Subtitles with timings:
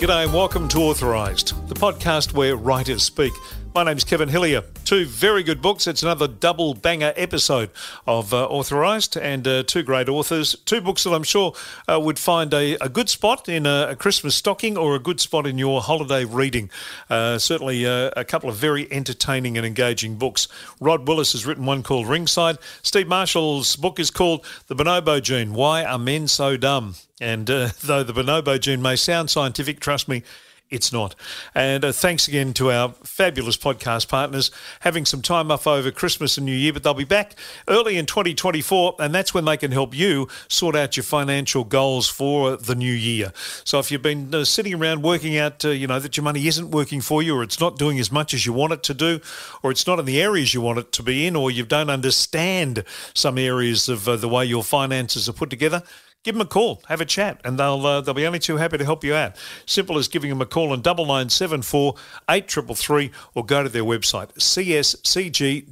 [0.00, 3.34] G'day and welcome to Authorised, the podcast where writers speak.
[3.72, 4.64] My name's Kevin Hillier.
[4.84, 5.86] Two very good books.
[5.86, 7.70] It's another double banger episode
[8.04, 10.56] of uh, Authorised and uh, two great authors.
[10.64, 11.54] Two books that I'm sure
[11.88, 15.20] uh, would find a, a, good spot in a, a, Christmas stocking or a good
[15.20, 16.68] spot in your holiday reading.
[17.08, 20.48] Uh, certainly uh, a couple of very entertaining and engaging books.
[20.80, 22.58] Rod Willis has written one called Ringside.
[22.82, 26.96] Steve Marshall's book is called The Bonobo Gene Why Are Men So Dumb?
[27.20, 30.24] And uh, though the bonobo gene may sound scientific, trust me,
[30.70, 31.14] it's not.
[31.54, 36.36] And uh, thanks again to our fabulous podcast partners having some time off over Christmas
[36.36, 37.34] and New Year, but they'll be back
[37.68, 42.08] early in 2024, and that's when they can help you sort out your financial goals
[42.08, 43.32] for the new year.
[43.64, 46.46] So if you've been uh, sitting around working out, uh, you know, that your money
[46.46, 48.94] isn't working for you, or it's not doing as much as you want it to
[48.94, 49.20] do,
[49.62, 51.90] or it's not in the areas you want it to be in, or you don't
[51.90, 55.82] understand some areas of uh, the way your finances are put together,
[56.22, 58.78] give them a call, have a chat, and they'll uh, they'll be only too happy
[58.78, 59.36] to help you out.
[59.66, 61.94] Simple as giving them a call on double nine seven four
[62.28, 65.70] eight triple three, or go to their website cscg.com.au.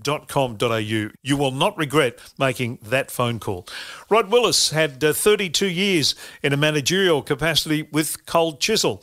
[1.23, 3.67] You will not regret making that phone call.
[4.09, 9.03] Rod Willis had uh, 32 years in a managerial capacity with Cold Chisel.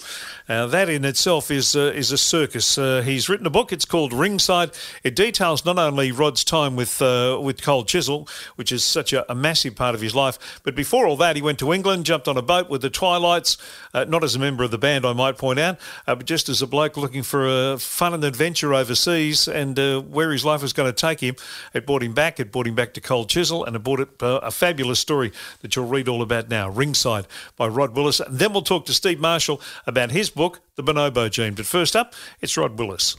[0.49, 2.77] Uh, that in itself is uh, is a circus.
[2.77, 3.71] Uh, he's written a book.
[3.71, 4.71] It's called Ringside.
[5.03, 9.35] It details not only Rod's time with with Cold Chisel, which is such a, a
[9.35, 12.37] massive part of his life, but before all that he went to England, jumped on
[12.37, 13.57] a boat with the Twilights,
[13.93, 16.49] uh, not as a member of the band, I might point out, uh, but just
[16.49, 20.61] as a bloke looking for a fun and adventure overseas and uh, where his life
[20.61, 21.35] was going to take him.
[21.73, 22.39] It brought him back.
[22.39, 25.31] It brought him back to Cold Chisel, and it brought it uh, a fabulous story
[25.61, 28.19] that you'll read all about now, Ringside by Rod Willis.
[28.19, 31.53] And then we'll talk to Steve Marshall about his book, The Bonobo Gene.
[31.53, 33.15] But first up, it's Rod Willis.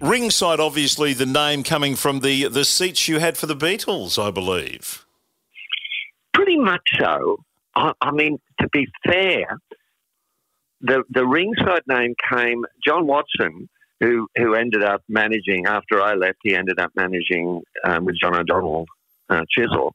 [0.00, 4.30] Ringside, obviously, the name coming from the, the seats you had for the Beatles, I
[4.30, 5.03] believe.
[6.34, 7.38] Pretty much so.
[7.74, 9.58] I, I mean, to be fair,
[10.80, 12.64] the the ringside name came.
[12.86, 13.68] John Watson,
[14.00, 18.36] who who ended up managing after I left, he ended up managing um, with John
[18.36, 18.86] O'Donnell
[19.30, 19.94] uh, Chisel.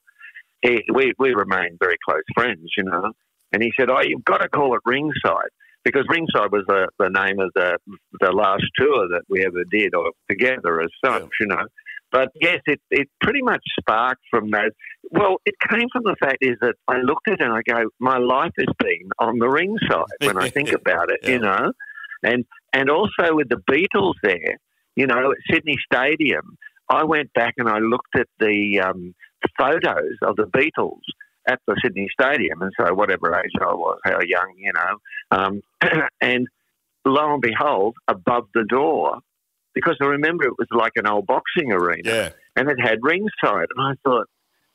[0.61, 3.11] He, we we remained very close friends, you know.
[3.53, 5.49] And he said, "Oh, you've got to call it Ringside."
[5.85, 7.77] Because Ringside was the, the name of the
[8.19, 11.27] the last tour that we ever did, or together as such, yeah.
[11.39, 11.65] you know.
[12.11, 14.71] But yes, it, it pretty much sparked from that.
[15.11, 17.89] Well, it came from the fact is that I looked at it and I go,
[17.99, 21.29] my life has been on the ringside when I think about it, yeah.
[21.29, 21.71] you know,
[22.23, 24.57] and and also with the Beatles there,
[24.95, 26.57] you know, at Sydney Stadium,
[26.89, 29.13] I went back and I looked at the um,
[29.57, 31.01] photos of the Beatles
[31.47, 34.97] at the Sydney Stadium, and so whatever age I was, how young, you know,
[35.31, 35.61] um,
[36.21, 36.47] and
[37.05, 39.19] lo and behold, above the door
[39.73, 42.29] because I remember it was like an old boxing arena, yeah.
[42.55, 44.27] and it had ringside, and I thought,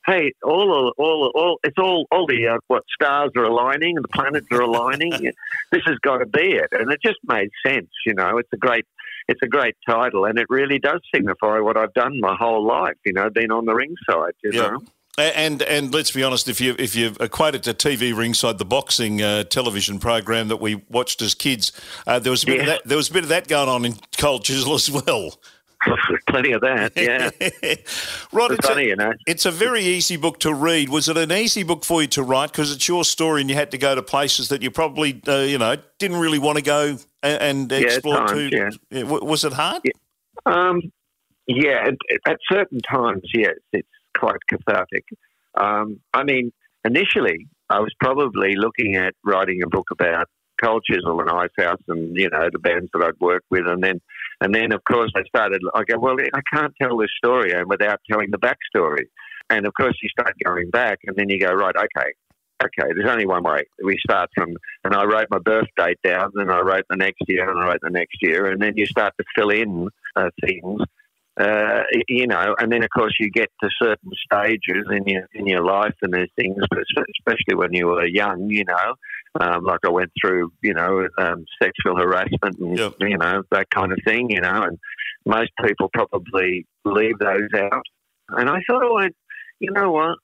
[0.07, 4.09] hey, all, all, all, it's all, all the uh, what stars are aligning and the
[4.09, 5.11] planets are aligning.
[5.73, 7.91] this has got to be it, and it just made sense.
[8.07, 8.87] You know, it's a great,
[9.29, 12.97] it's a great title, and it really does signify what I've done my whole life.
[13.05, 14.35] You know, been on the ringside.
[14.43, 14.61] You yeah.
[14.69, 14.83] know.
[15.17, 18.65] And and let's be honest, if you if you equate it to TV ringside, the
[18.65, 21.71] boxing uh, television program that we watched as kids,
[22.07, 22.61] uh, there was a bit yeah.
[22.63, 25.39] of that, there was a bit of that going on in Cold Chisel as well.
[26.29, 27.31] Plenty of that, yeah.
[28.33, 29.13] Rod, it's, it's funny, a, you know.
[29.27, 30.89] It's a very easy book to read.
[30.89, 33.55] Was it an easy book for you to write because it's your story and you
[33.55, 36.65] had to go to places that you probably, uh, you know, didn't really want to
[36.65, 38.79] go and, and yeah, explore times, to?
[38.91, 39.03] Yeah.
[39.03, 39.83] Was it hard?
[39.85, 39.93] Yeah.
[40.47, 40.81] Um,
[41.47, 41.95] yeah, at,
[42.27, 43.55] at certain times, yes.
[43.73, 45.05] It's quite cathartic.
[45.55, 46.53] Um, I mean,
[46.85, 50.29] initially, I was probably looking at writing a book about
[50.89, 54.01] Chisel and Icehouse and you know the bands that I'd worked with, and then
[54.41, 55.61] and then of course I started.
[55.75, 59.05] I go, well, I can't tell this story without telling the backstory,
[59.51, 62.11] and of course you start going back, and then you go, right, okay,
[62.63, 63.65] okay, there's only one way.
[63.83, 67.23] We start from, and I wrote my birth date down, and I wrote the next
[67.27, 70.31] year, and I wrote the next year, and then you start to fill in uh,
[70.45, 70.81] things
[71.41, 75.47] uh, you know, and then of course you get to certain stages in your in
[75.47, 76.57] your life and there's things,
[77.19, 78.95] especially when you were young, you know,
[79.41, 82.95] um, like I went through, you know, um, sexual harassment and yep.
[83.01, 84.79] you know that kind of thing, you know, and
[85.27, 87.83] most people probably leave those out.
[88.29, 89.09] And I thought, oh,
[89.59, 90.19] you know what,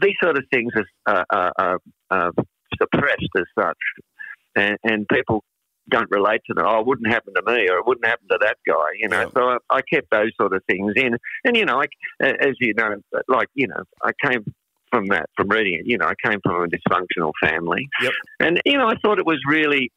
[0.00, 0.72] these sort of things
[1.06, 1.78] are, are, are,
[2.10, 2.32] are
[2.80, 3.76] suppressed as such,
[4.54, 5.42] and, and people
[5.90, 6.64] don't relate to them.
[6.66, 8.86] Oh, it wouldn't happen to me, or it wouldn't happen to that guy.
[8.98, 9.30] You know, yeah.
[9.34, 11.16] so I, I, kept those sort of things in.
[11.44, 11.86] And you know, I,
[12.20, 12.96] as you know,
[13.28, 14.44] like you know, I came
[14.90, 15.86] from that from reading it.
[15.86, 18.12] You know, I came from a dysfunctional family, yep.
[18.40, 19.90] and you know, I thought it was really.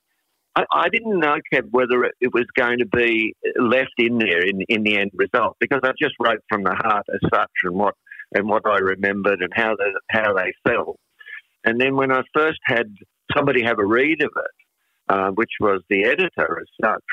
[0.54, 4.42] I, I didn't know, Kev, whether it, it, was going to be left in there
[4.46, 7.76] in, in the end result because I just wrote from the heart as such and
[7.76, 7.96] what
[8.36, 10.98] and what I remembered and how they how they felt.
[11.64, 12.94] And then when I first had
[13.36, 14.61] somebody have a read of it,
[15.12, 17.04] uh, which was the editor as such,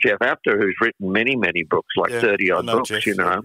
[0.00, 3.14] Jeff Apter, who's written many, many books, like Yeah, 30 I odd books, Jeff, you
[3.16, 3.24] yeah.
[3.24, 3.42] know.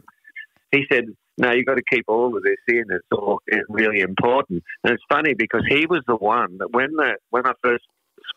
[0.72, 1.06] He said,
[1.38, 2.86] no, you've got to keep all of this in.
[2.90, 4.64] It's all it's really important.
[4.84, 7.84] And it's funny because he was the one that when the when I first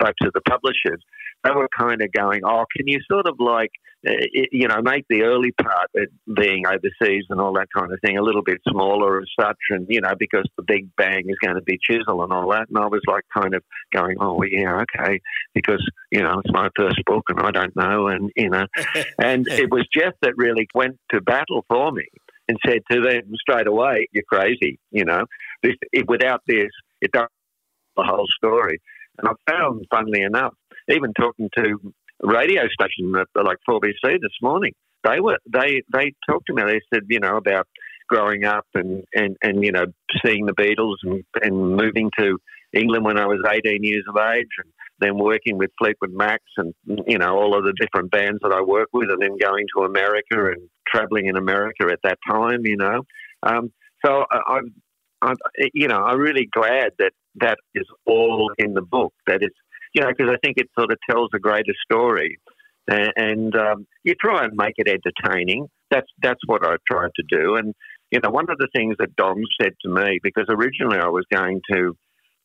[0.00, 1.02] spoke to the publishers,
[1.44, 3.70] they were kind of going, "Oh, can you sort of like,
[4.06, 4.12] uh,
[4.50, 6.05] you know, make the early part uh,
[6.35, 9.87] being overseas and all that kind of thing a little bit smaller as such, and
[9.88, 12.79] you know, because the big bang is going to be Chisel and all that." And
[12.79, 13.62] I was like, kind of
[13.93, 15.20] going, "Oh, yeah, okay,"
[15.55, 18.67] because you know it's my first book and I don't know, and you know,
[19.19, 22.06] and it was Jeff that really went to battle for me
[22.47, 25.25] and said to them straight away, "You're crazy," you know.
[25.62, 26.70] This, it, without this,
[27.00, 27.31] it doesn't
[27.97, 28.81] the whole story.
[29.19, 30.55] And I found, funnily enough,
[30.88, 34.72] even talking to a radio station like 4BC this morning,
[35.05, 36.62] they were they they talked to me.
[36.62, 37.66] They said, you know, about
[38.08, 39.87] growing up and and, and you know
[40.25, 42.38] seeing the Beatles and, and moving to
[42.72, 46.75] England when I was 18 years of age, and then working with Fleetwood Macs and
[47.06, 49.84] you know all of the different bands that I work with, and then going to
[49.84, 53.02] America and traveling in America at that time, you know.
[53.43, 53.72] Um,
[54.05, 54.75] so I, I'm,
[55.25, 55.37] I'm,
[55.73, 59.12] you know, I'm really glad that that is all in the book.
[59.26, 59.50] That is,
[59.94, 62.38] you know, because I think it sort of tells a greater story,
[62.88, 65.69] and, and um, you try and make it entertaining.
[65.91, 67.75] That's that's what I tried to do, and
[68.11, 71.25] you know, one of the things that Don said to me, because originally I was
[71.32, 71.97] going to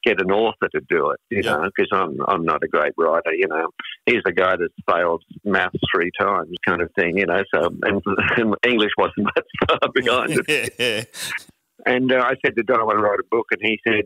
[0.04, 1.58] get an author to do it, you Yeah.
[1.58, 3.70] know, because I'm I'm not a great writer, you know.
[4.06, 7.44] He's a guy that's failed maths three times, kind of thing, you know.
[7.54, 8.02] So and,
[8.38, 11.10] and English wasn't that far behind it.
[11.86, 14.06] And uh, I said to Don, I want to write a book, and he said,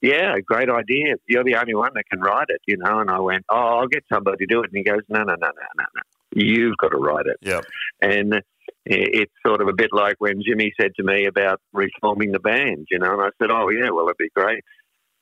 [0.00, 1.14] "Yeah, great idea.
[1.26, 3.88] You're the only one that can write it, you know." And I went, "Oh, I'll
[3.88, 6.02] get somebody to do it." And he goes, "No, no, no, no, no, no.
[6.32, 7.60] You've got to write it." Yeah.
[8.00, 8.42] And
[8.84, 12.86] it's sort of a bit like when Jimmy said to me about reforming the band,
[12.90, 13.12] you know.
[13.12, 14.62] And I said, "Oh, yeah, well, it'd be great."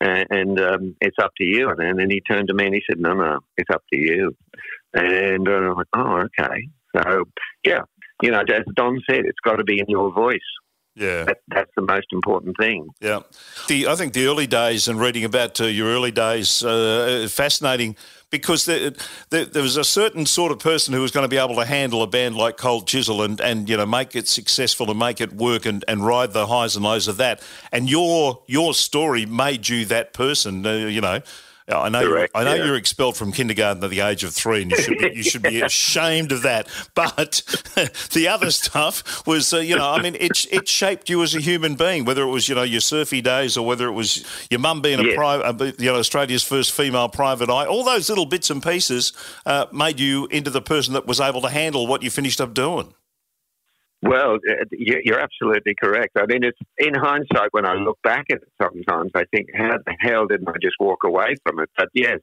[0.00, 1.70] And, and um, it's up to you.
[1.70, 4.36] And then he turned to me and he said, "No, no, it's up to you."
[4.94, 7.24] And uh, I went, "Oh, okay." So
[7.64, 7.82] yeah,
[8.22, 10.38] you know, as Don said, it's got to be in your voice.
[10.96, 11.24] Yeah.
[11.24, 12.88] That, that's the most important thing.
[13.00, 13.20] Yeah,
[13.68, 17.96] the I think the early days and reading about uh, your early days uh, fascinating
[18.30, 18.92] because there,
[19.28, 21.66] there, there was a certain sort of person who was going to be able to
[21.66, 25.20] handle a band like Cold Chisel and, and you know make it successful and make
[25.20, 27.42] it work and, and ride the highs and lows of that.
[27.72, 30.64] And your your story made you that person.
[30.64, 31.20] Uh, you know.
[31.68, 32.08] I know.
[32.08, 32.64] Correct, I know yeah.
[32.64, 35.42] you're expelled from kindergarten at the age of three, and you should be, you should
[35.42, 36.68] be ashamed of that.
[36.94, 37.42] But
[38.12, 41.40] the other stuff was, uh, you know, I mean, it it shaped you as a
[41.40, 42.04] human being.
[42.04, 45.00] Whether it was, you know, your surfy days, or whether it was your mum being
[45.00, 47.66] a private, you know, Australia's first female private eye.
[47.66, 49.12] All those little bits and pieces
[49.44, 52.54] uh, made you into the person that was able to handle what you finished up
[52.54, 52.94] doing.
[54.06, 56.16] Well, uh, you- you're absolutely correct.
[56.18, 58.48] I mean, it's in hindsight when I look back at it.
[58.62, 61.70] Sometimes I think, how the hell didn't I just walk away from it?
[61.76, 62.20] But yes,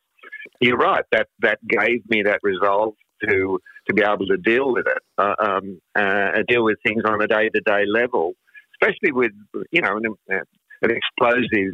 [0.61, 1.03] you're right.
[1.11, 2.95] That that gave me that resolve
[3.27, 7.21] to to be able to deal with it, uh, um, uh, deal with things on
[7.21, 8.33] a day to day level,
[8.75, 9.33] especially with
[9.71, 10.43] you know an, uh,
[10.83, 11.73] an explosive.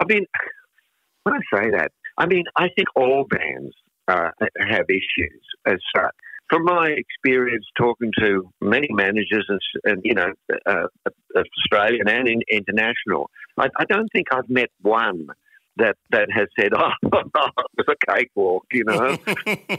[0.00, 0.26] I mean,
[1.24, 3.74] when I say that, I mean I think all bands
[4.08, 4.30] uh,
[4.60, 6.14] have issues as such
[6.50, 10.32] from my experience talking to many managers and, and you know,
[10.66, 15.28] uh, uh, Australian and in, international, I, I don't think I've met one
[15.76, 17.26] that that has said, "Oh, it
[17.76, 19.16] was a cakewalk," you know.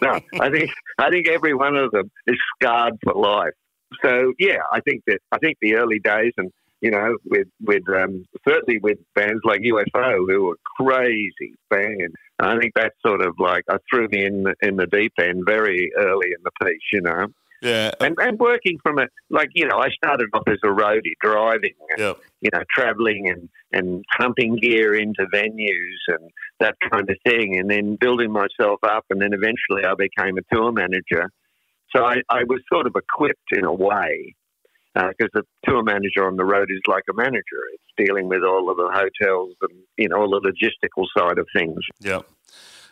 [0.02, 3.54] no, I think I think every one of them is scarred for life.
[4.02, 6.52] So yeah, I think that I think the early days and
[6.82, 12.14] you know with with um, certainly with bands like UFO who were crazy bands.
[12.40, 15.44] I think that sort of like I threw me in the, in the deep end
[15.46, 17.28] very early in the piece, you know,
[17.62, 21.14] Yeah, and and working from a like you know I started off as a roadie
[21.22, 27.08] driving, and, yeah, you know, traveling and and pumping gear into venues and that kind
[27.10, 31.30] of thing, and then building myself up, and then eventually I became a tour manager.
[31.96, 34.34] So I, I was sort of equipped in a way
[34.94, 37.62] because the tour manager on the road is like a manager.
[37.74, 41.48] It's dealing with all of the hotels and you know all the logistical side of
[41.56, 41.78] things.
[42.00, 42.22] yeah.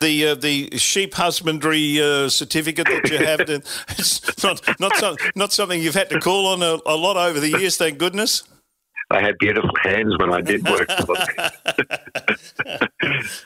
[0.01, 3.55] The uh, the sheep husbandry uh, certificate that you have, to,
[3.99, 7.41] it's not not some, not something you've had to call on a, a lot over
[7.41, 7.75] the years.
[7.75, 8.43] Thank goodness.
[9.11, 11.17] I had beautiful hands when I did work for them.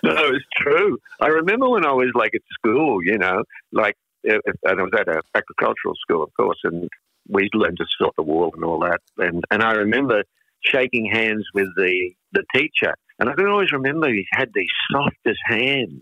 [0.03, 0.98] no, it's true.
[1.22, 3.95] I remember when I was like at school, you know, like,
[4.29, 6.89] uh, and I was at an agricultural school, of course, and
[7.27, 9.01] we learned to sort the wool and all that.
[9.18, 10.24] And and I remember
[10.65, 15.39] shaking hands with the the teacher, and I can always remember he had these softest
[15.46, 16.01] hands.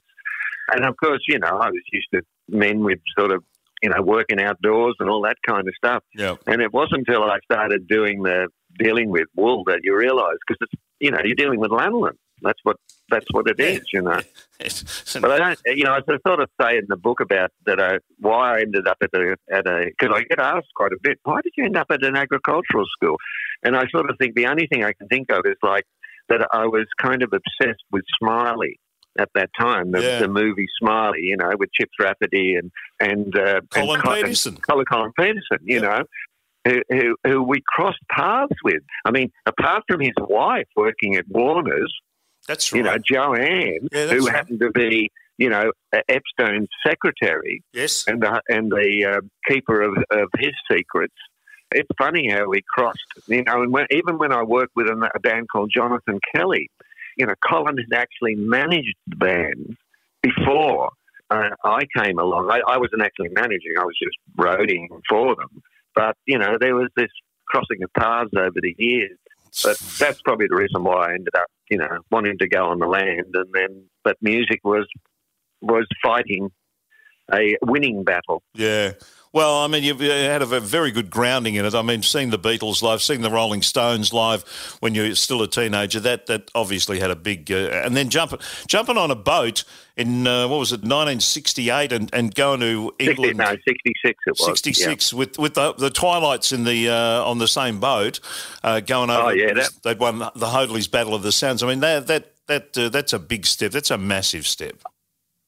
[0.74, 3.44] And of course, you know, I was used to men with sort of,
[3.82, 6.04] you know, working outdoors and all that kind of stuff.
[6.16, 8.48] Yeah, And it wasn't until I started doing the
[8.80, 12.18] dealing with wool that you realise because it's you know you're dealing with lanolin.
[12.42, 12.78] That's what
[13.10, 14.20] that's what it is, you know.
[14.60, 17.98] but I don't, you know, I sort of say in the book about that I,
[18.20, 21.20] why I ended up at a at a because I get asked quite a bit,
[21.24, 23.18] why did you end up at an agricultural school?
[23.64, 25.86] And I sort of think the only thing I can think of is like
[26.30, 28.80] that I was kind of obsessed with Smiley
[29.20, 30.20] at that time, the, yeah.
[30.20, 34.86] the movie Smiley, you know, with Chips Rafferty and and uh, Colin and, Peterson, Colin,
[34.86, 35.82] Colin Peterson, you yeah.
[35.82, 36.04] know,
[36.66, 38.82] who, who, who we crossed paths with.
[39.06, 41.94] I mean, apart from his wife working at Warner's,
[42.48, 42.78] that's right.
[42.80, 44.36] You know, Joanne, yeah, who right.
[44.36, 45.72] happened to be, you know,
[46.10, 47.64] Epstein's secretary.
[47.74, 48.06] Yes.
[48.08, 51.16] And the, and the uh, keeper of, of his secrets.
[51.74, 55.10] It's funny how we crossed, you know, and when, even when I worked with a,
[55.16, 56.70] a band called Jonathan Kelly,
[57.18, 59.78] you know, Colin had actually managed the band
[60.22, 60.92] before
[61.30, 62.50] uh, I came along.
[62.52, 65.64] I, I, wasn't actually managing; I was just roading for them.
[65.96, 67.10] But you know, there was this
[67.48, 69.18] crossing of paths over the years.
[69.64, 72.80] But that's probably the reason why I ended up, you know, wanting to go on
[72.80, 73.34] the land.
[73.34, 74.88] And then, but music was
[75.62, 76.52] was fighting
[77.34, 78.44] a winning battle.
[78.54, 78.94] Yeah.
[79.34, 81.74] Well, I mean, you've had a very good grounding in it.
[81.74, 84.44] I mean, seeing the Beatles live, seeing the Rolling Stones live
[84.82, 87.50] when you're still a teenager, that that obviously had a big.
[87.50, 89.64] Uh, and then jumping jumping on a boat
[89.96, 93.38] in uh, what was it, 1968, and, and going to England.
[93.38, 94.46] 60, no, 66 it was.
[94.46, 95.20] 66 yeah.
[95.20, 98.20] with with the, the Twilights in the uh, on the same boat,
[98.64, 99.28] uh, going over.
[99.28, 99.70] Oh yeah, that...
[99.84, 101.64] they'd won the Hoadleys Battle of the Sounds.
[101.64, 103.72] I mean, that that that uh, that's a big step.
[103.72, 104.84] That's a massive step.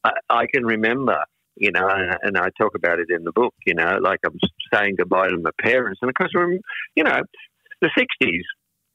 [0.05, 1.87] I, I can remember you know,
[2.21, 4.37] and, I talk about it in the book, you know, like I'm
[4.73, 5.99] saying goodbye to my parents.
[6.01, 6.57] And of course, we're,
[6.95, 7.21] you know,
[7.81, 8.41] the 60s,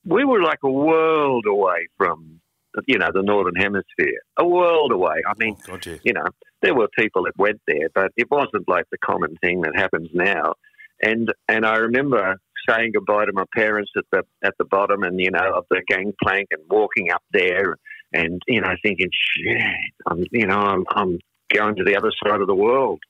[0.05, 2.41] we were like a world away from,
[2.87, 5.23] you know, the Northern Hemisphere, a world away.
[5.27, 6.25] I mean, oh, you know,
[6.63, 10.09] there were people that went there, but it wasn't like the common thing that happens
[10.13, 10.55] now.
[11.01, 12.37] And and I remember
[12.69, 15.83] saying goodbye to my parents at the at the bottom and you know of the
[15.89, 17.77] gangplank and walking up there
[18.13, 19.63] and you know thinking shit
[20.07, 21.19] I'm you know I'm I'm
[21.53, 23.01] going to the other side of the world.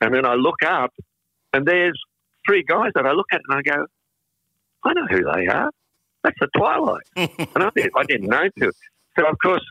[0.00, 0.92] And then I look up,
[1.52, 1.98] and there's
[2.46, 3.86] three guys that I look at, and I go,
[4.84, 5.70] I know who they are.
[6.22, 7.04] That's the Twilight.
[7.16, 8.72] and I, did, I didn't know to.
[9.18, 9.64] So, of course,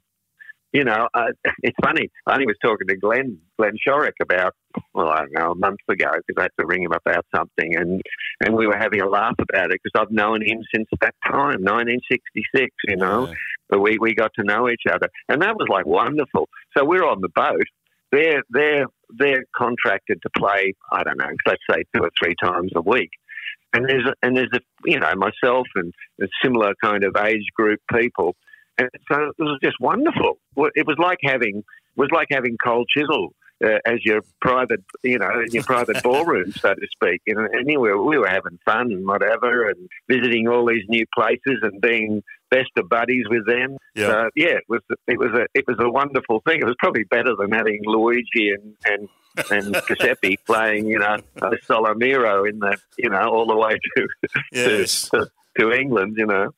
[0.73, 1.27] you know, uh,
[1.63, 2.09] it's funny.
[2.27, 4.53] I only was talking to Glenn, Glenn Shorrock about,
[4.93, 7.75] well, I don't know, a month ago because I had to ring him about something,
[7.75, 8.01] and
[8.41, 11.61] and we were having a laugh about it because I've known him since that time,
[11.63, 12.69] 1966.
[12.87, 13.33] You know, yeah.
[13.69, 16.49] but we we got to know each other, and that was like wonderful.
[16.75, 17.67] So we're on the boat,
[18.13, 18.85] they're they're
[19.17, 20.73] they're contracted to play.
[20.91, 23.09] I don't know, let's say two or three times a week.
[23.75, 27.45] And there's a, and there's a you know myself and a similar kind of age
[27.55, 28.35] group people,
[28.77, 30.37] and so it was just wonderful.
[30.75, 35.17] It was like having it was like having Cold Chisel uh, as your private, you
[35.17, 37.21] know, in your private ballroom, so to speak.
[37.25, 41.59] You know, anywhere we were having fun and whatever, and visiting all these new places
[41.63, 42.21] and being
[42.53, 43.77] best of buddies with them.
[43.95, 46.59] Yeah, uh, yeah, it was it was a it was a wonderful thing.
[46.61, 49.09] It was probably better than having Luigi and and
[49.51, 51.17] and Giuseppe playing, you know,
[51.67, 54.07] Solomiro in the, you know, all the way to,
[54.51, 55.09] yes.
[55.09, 56.51] to, to to England, you know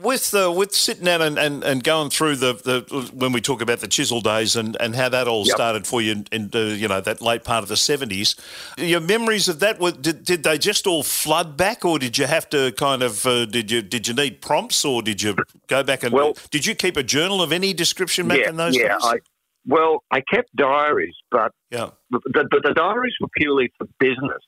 [0.00, 3.60] with the with sitting down and, and, and going through the, the when we talk
[3.60, 5.54] about the chisel days and, and how that all yep.
[5.54, 8.34] started for you in, in the, you know that late part of the seventies,
[8.78, 12.26] your memories of that were did, did they just all flood back or did you
[12.26, 15.82] have to kind of uh, did you did you need prompts or did you go
[15.82, 18.74] back and well, did you keep a journal of any description back yeah, in those
[18.74, 19.00] yeah, days?
[19.02, 19.16] I,
[19.66, 24.42] well, I kept diaries, but yeah, but the, the diaries were purely for business,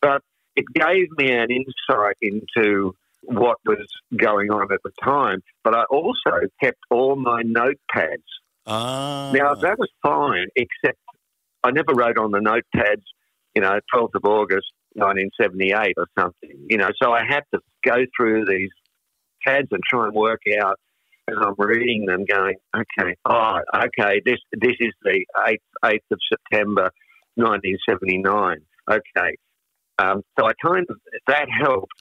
[0.00, 0.22] but
[0.56, 3.86] it gave me an insight into what was
[4.16, 5.42] going on at the time.
[5.64, 8.22] But I also kept all my notepads.
[8.66, 9.32] Ah.
[9.34, 10.98] Now, that was fine, except
[11.62, 13.02] I never wrote on the notepads,
[13.54, 17.96] you know, 12th of August, 1978 or something, you know, so I had to go
[18.16, 18.70] through these
[19.44, 20.78] pads and try and work out
[21.28, 26.18] as I'm reading them, going, okay, oh, okay, this this is the 8th, 8th of
[26.28, 26.90] September,
[27.36, 28.58] 1979.
[28.90, 29.36] Okay.
[29.98, 30.96] Um, so I kind of,
[31.26, 31.92] that helped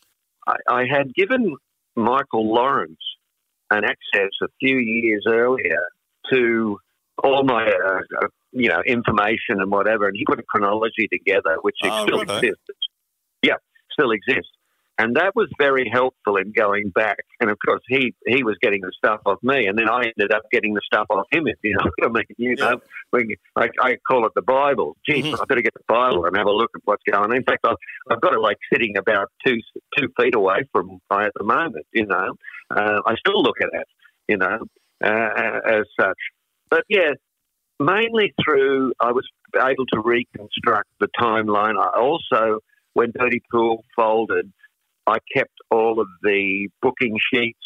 [0.50, 1.56] I, I had given
[1.96, 3.00] Michael Lawrence
[3.72, 5.79] an access a few years earlier
[6.32, 6.77] to
[7.24, 11.58] all my uh, uh, you know information and whatever, and he put a chronology together,
[11.62, 12.63] which oh, still right exists.
[13.44, 13.56] Yeah,
[13.91, 14.51] still exists.
[15.00, 17.20] And that was very helpful in going back.
[17.39, 20.34] And of course, he, he was getting the stuff off me, and then I ended
[20.34, 21.48] up getting the stuff off him.
[21.48, 22.72] If you know what I mean, you yeah.
[22.72, 24.98] know, when I, I call it the Bible.
[25.10, 25.41] Geez, mm-hmm.
[25.41, 27.34] I better get the Bible and have a look at what's going on.
[27.34, 27.77] In fact, I've,
[28.12, 29.56] I've got it like sitting about two
[29.98, 31.86] two feet away from me at the moment.
[31.94, 32.34] You know,
[32.70, 33.88] uh, I still look at it.
[34.27, 34.60] You know,
[35.01, 36.18] uh, as such.
[36.70, 37.13] But yeah,
[37.79, 39.25] mainly through I was
[39.56, 41.75] able to reconstruct the timeline.
[41.79, 42.60] I also,
[42.94, 44.51] when Dirty Pool folded,
[45.10, 47.60] I kept all of the booking sheets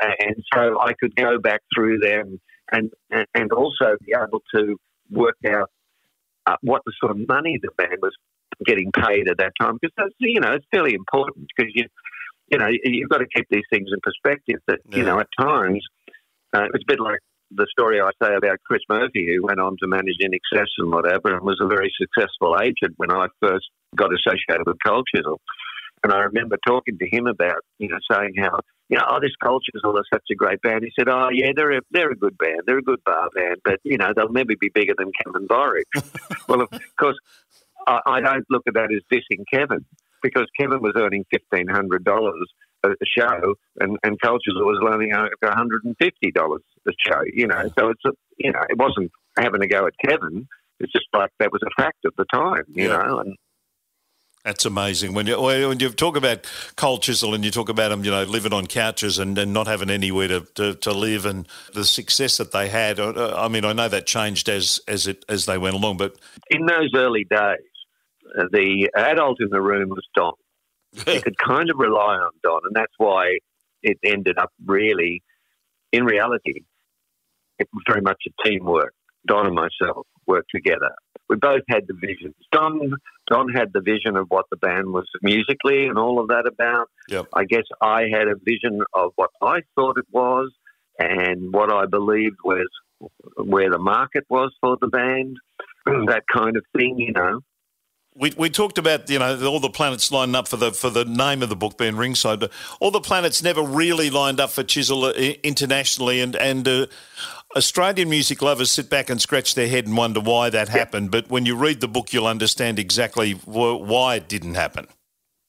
[0.00, 2.40] and so I could go back through them
[2.72, 2.90] and
[3.34, 4.76] and also be able to
[5.10, 5.70] work out
[6.46, 8.14] uh, what the sort of money the band was
[8.64, 11.84] getting paid at that time because that's you know it's fairly important because you
[12.48, 14.98] you know you've got to keep these things in perspective that yeah.
[14.98, 15.84] you know at times
[16.54, 17.18] uh, it's a bit like
[17.50, 21.34] the story I say about Chris Murphy, who went on to manage INXS and whatever,
[21.34, 25.40] and was a very successful agent when I first got associated with Cold Chisel.
[26.04, 29.32] And I remember talking to him about, you know, saying how, you know, oh, this
[29.42, 30.84] Chisel is such a great band.
[30.84, 32.60] He said, oh, yeah, they're a, they're a good band.
[32.66, 35.84] They're a good bar band, but, you know, they'll never be bigger than Kevin Borich.
[36.48, 36.70] well, of
[37.00, 37.16] course,
[37.86, 39.84] I, I don't look at that as dissing Kevin
[40.22, 42.10] because Kevin was earning $1,500
[42.84, 46.92] a show, and and Cold Chisel was learning uh, one hundred and fifty dollars a
[47.08, 47.22] show.
[47.32, 50.46] You know, so it's a, you know it wasn't having to go at Kevin.
[50.80, 52.64] It's just like that was a fact at the time.
[52.68, 53.36] You know, and
[54.44, 55.14] that's amazing.
[55.14, 56.46] When you when you talk about
[56.76, 59.66] Cold Chisel and you talk about them, you know, living on couches and, and not
[59.66, 63.00] having anywhere to, to, to live, and the success that they had.
[63.00, 66.16] Uh, I mean, I know that changed as as it as they went along, but
[66.50, 67.58] in those early days,
[68.38, 70.34] uh, the adult in the room was Don
[71.06, 73.38] you could kind of rely on Don, and that's why
[73.82, 75.22] it ended up really,
[75.92, 76.62] in reality,
[77.58, 78.94] it was very much a teamwork.
[79.26, 80.90] Don and myself worked together.
[81.28, 82.34] We both had the visions.
[82.52, 82.92] Don,
[83.28, 86.88] Don had the vision of what the band was musically and all of that about.
[87.08, 87.26] Yep.
[87.32, 90.52] I guess I had a vision of what I thought it was
[90.98, 92.68] and what I believed was
[93.36, 95.38] where the market was for the band,
[95.86, 97.40] that kind of thing, you know
[98.16, 101.04] we, we talked about you know all the planets lining up for the for the
[101.04, 104.62] name of the book being ringside, but all the planets never really lined up for
[104.62, 105.12] Chisel uh,
[105.42, 106.86] internationally, and and uh,
[107.56, 111.10] Australian music lovers sit back and scratch their head and wonder why that happened.
[111.10, 114.86] But when you read the book, you'll understand exactly why it didn't happen.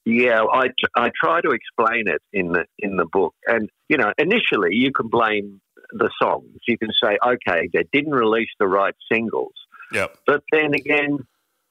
[0.05, 4.13] Yeah, I, I try to explain it in the in the book, and you know
[4.19, 6.59] initially you can blame the songs.
[6.67, 9.53] You can say, okay, they didn't release the right singles.
[9.91, 10.07] Yeah.
[10.27, 11.19] But then again,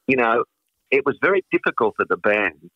[0.07, 0.43] you know,
[0.91, 2.69] it was very difficult for the band.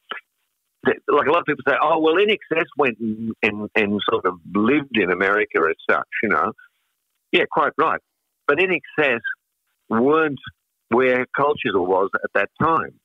[0.85, 4.39] Like a lot of people say, oh, well, INXS went and, and, and sort of
[4.53, 6.53] lived in America as such, you know.
[7.31, 8.01] Yeah, quite right.
[8.47, 9.19] But INXS
[9.89, 10.39] weren't
[10.89, 12.99] where Cold Chisel was at that time.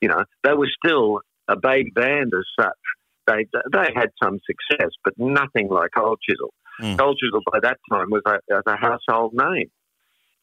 [0.00, 2.72] You know, they were still a big band as such.
[3.26, 6.52] They they had some success, but nothing like Cold Chisel.
[6.80, 6.98] Mm.
[6.98, 9.70] Cold Chisel by that time was a, was a household name,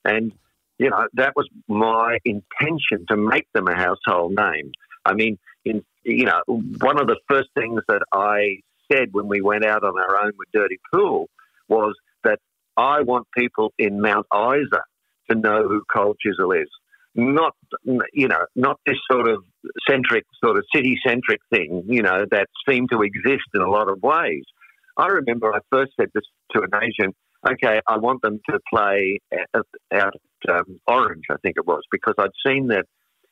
[0.06, 0.32] and
[0.80, 4.72] you know, that was my intention to make them a household name.
[5.06, 8.62] I mean, in, you know, one of the first things that I
[8.92, 11.30] said when we went out on our own with Dirty Pool
[11.68, 11.96] was
[12.80, 14.82] I want people in Mount Isa
[15.30, 16.70] to know who Cold Chisel is.
[17.16, 17.54] Not,
[18.14, 19.44] you know, not this sort of
[19.90, 23.90] centric, sort of city centric thing, you know, that seemed to exist in a lot
[23.90, 24.44] of ways.
[24.96, 27.16] I remember I first said this to an agent
[27.48, 29.20] okay, I want them to play
[29.54, 30.14] out at
[30.50, 32.86] um, Orange, I think it was, because I'd seen that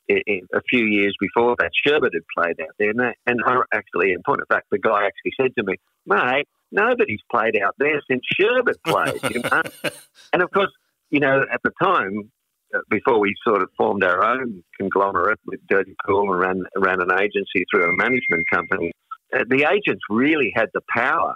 [0.09, 2.91] a few years before that Sherbet had played out there.
[2.91, 6.47] And, and I actually, in point of fact, the guy actually said to me, mate,
[6.71, 9.61] nobody's played out there since Sherbet played, you know?
[10.33, 10.71] and of course,
[11.09, 12.31] you know, at the time,
[12.75, 17.01] uh, before we sort of formed our own conglomerate with Dirty Pool and ran, ran
[17.01, 18.91] an agency through a management company,
[19.33, 21.35] uh, the agents really had the power.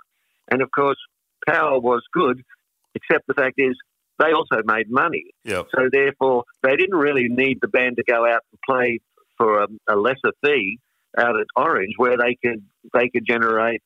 [0.49, 0.97] And of course,
[1.47, 2.43] power was good
[2.95, 3.75] Except the fact is,
[4.19, 5.25] they also made money.
[5.45, 5.67] Yep.
[5.75, 8.99] So therefore, they didn't really need the band to go out and play
[9.37, 10.77] for a, a lesser fee
[11.17, 12.63] out at Orange, where they could
[12.93, 13.81] they could generate,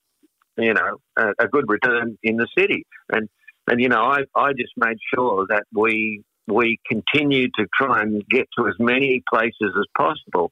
[0.58, 2.86] you know, a, a good return in the city.
[3.10, 3.30] And
[3.68, 8.24] and you know, I I just made sure that we we continued to try and
[8.30, 10.50] get to as many places as possible.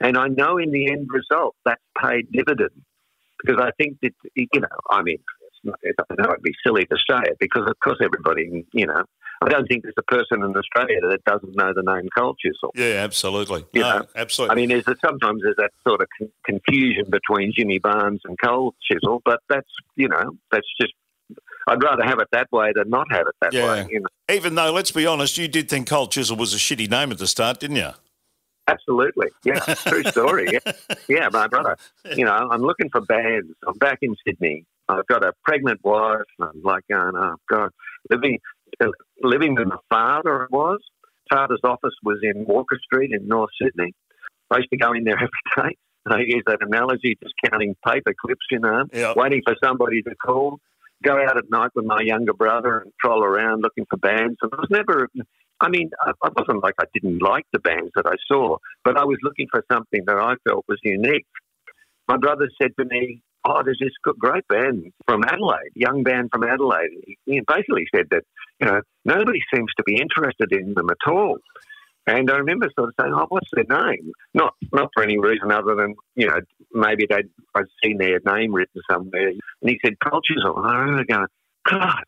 [0.00, 2.74] And I know in the end result that's paid dividends
[3.44, 5.18] because I think that you know, I mean,
[5.66, 9.04] I know it'd be silly to say it because, of course, everybody, you know,
[9.42, 12.72] I don't think there's a person in Australia that doesn't know the name Cold Chisel.
[12.74, 13.64] Yeah, absolutely.
[13.72, 14.06] You no, know?
[14.16, 14.52] absolutely.
[14.52, 18.36] I mean, there's a, sometimes there's that sort of con- confusion between Jimmy Barnes and
[18.42, 20.94] Cold Chisel, but that's, you know, that's just
[21.68, 23.66] I'd rather have it that way than not have it that yeah.
[23.66, 23.88] way.
[23.90, 24.06] You know?
[24.32, 27.18] Even though, let's be honest, you did think Cold Chisel was a shitty name at
[27.18, 27.90] the start, didn't you?
[28.68, 29.28] Absolutely.
[29.44, 30.48] Yeah, true story.
[30.52, 30.72] Yeah.
[31.08, 31.76] yeah, my brother.
[32.16, 33.48] You know, I'm looking for bands.
[33.66, 36.20] I'm back in Sydney I've got a pregnant wife.
[36.40, 37.70] I'm like going, oh God,
[38.10, 38.38] living
[39.22, 40.44] living with my father.
[40.44, 40.80] It was
[41.30, 43.92] father's office was in Walker Street in North Sydney.
[44.50, 45.14] I used to go in there
[45.56, 45.76] every day.
[46.04, 49.16] And I use that analogy, just counting paper clips, you know, yep.
[49.16, 50.58] waiting for somebody to call.
[51.02, 54.36] Go out at night with my younger brother and troll around looking for bands.
[54.40, 55.08] And I was never,
[55.60, 59.04] I mean, I wasn't like I didn't like the bands that I saw, but I
[59.04, 61.26] was looking for something that I felt was unique.
[62.08, 66.44] My brother said to me, oh, there's this great band from Adelaide, young band from
[66.44, 67.16] Adelaide.
[67.24, 68.24] He basically said that,
[68.60, 71.38] you know, nobody seems to be interested in them at all.
[72.08, 75.50] And I remember sort of saying, "Oh, what's their name?" Not not for any reason
[75.50, 76.38] other than you know
[76.72, 79.28] maybe they'd I'd seen their name written somewhere.
[79.30, 81.26] And he said, "Cold Chisel." And I remember going,
[81.68, 82.04] "God,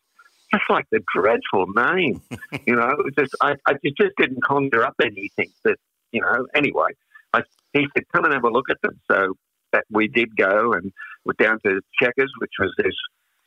[0.53, 2.21] that's like the dreadful name."
[2.65, 5.75] you know, it just I, I just didn't conjure up anything that
[6.13, 6.47] you know.
[6.55, 6.91] Anyway,
[7.33, 7.41] I,
[7.73, 9.35] he said, "Come and have a look at them." So
[9.73, 10.91] that we did go and
[11.25, 12.95] we're down to Checkers, which was this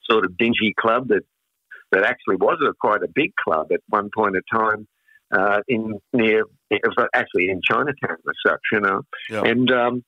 [0.09, 1.23] sort of dingy club that
[1.91, 4.89] that actually was a, quite a big club at one point in time
[5.33, 9.03] uh, in near it was actually in Chinatown as such, you know.
[9.31, 9.45] Yep.
[9.45, 10.05] And um,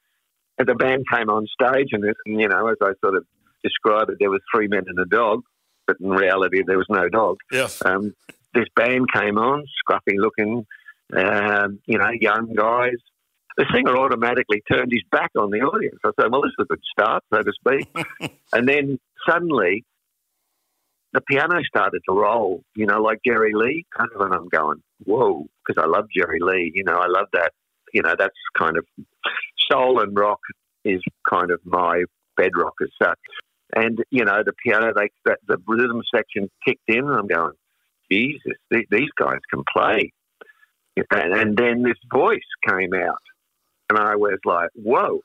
[0.58, 3.24] the band came on stage, and, it, and you know, as I sort of
[3.62, 5.42] described it, there was three men and a dog,
[5.86, 7.36] but in reality, there was no dog.
[7.50, 7.82] Yes.
[7.84, 8.14] Um,
[8.54, 10.66] this band came on, scruffy looking,
[11.14, 12.96] um, you know, young guys.
[13.56, 15.98] The singer automatically turned his back on the audience.
[16.04, 19.84] I said, "Well, this is a good start, so to speak." and then suddenly,
[21.14, 24.82] the piano started to roll, you know, like Jerry Lee, kind of, and I'm going,
[25.04, 27.52] whoa, because I love Jerry Lee, you know, I love that,
[27.92, 28.84] you know, that's kind of
[29.70, 30.40] soul and rock
[30.84, 32.02] is kind of my
[32.36, 33.18] bedrock as such.
[33.76, 37.52] And, you know, the piano, they, the, the rhythm section kicked in, and I'm going,
[38.10, 40.12] Jesus, these guys can play.
[40.96, 43.22] And, and then this voice came out,
[43.90, 45.20] and I was like, whoa,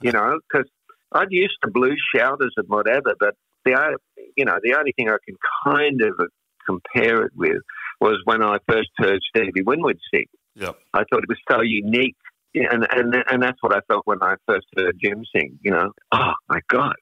[0.00, 0.68] you know, because
[1.12, 3.34] I'd used to blue shouters and whatever, but
[3.64, 3.98] the
[4.36, 6.28] you know the only thing I can kind of
[6.66, 7.62] compare it with
[8.00, 10.26] was when I first heard Stevie Winwood sing.
[10.56, 10.76] Yep.
[10.92, 12.16] I thought it was so unique,
[12.54, 15.58] and and and that's what I felt when I first heard Jim sing.
[15.62, 16.96] You know, oh my God,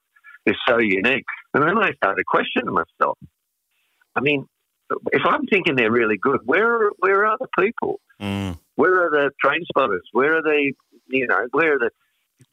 [0.45, 1.25] it's so unique.
[1.53, 3.17] And then I started questioning myself.
[4.15, 4.45] I mean,
[5.11, 7.99] if I'm thinking they're really good, where are, where are the people?
[8.21, 8.57] Mm.
[8.75, 10.07] Where are the train spotters?
[10.11, 10.73] Where are they?
[11.11, 11.89] You know, where are the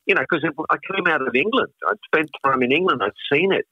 [0.07, 1.73] you know, because I came out of England.
[1.89, 3.03] I'd spent time in England.
[3.03, 3.67] I'd seen it.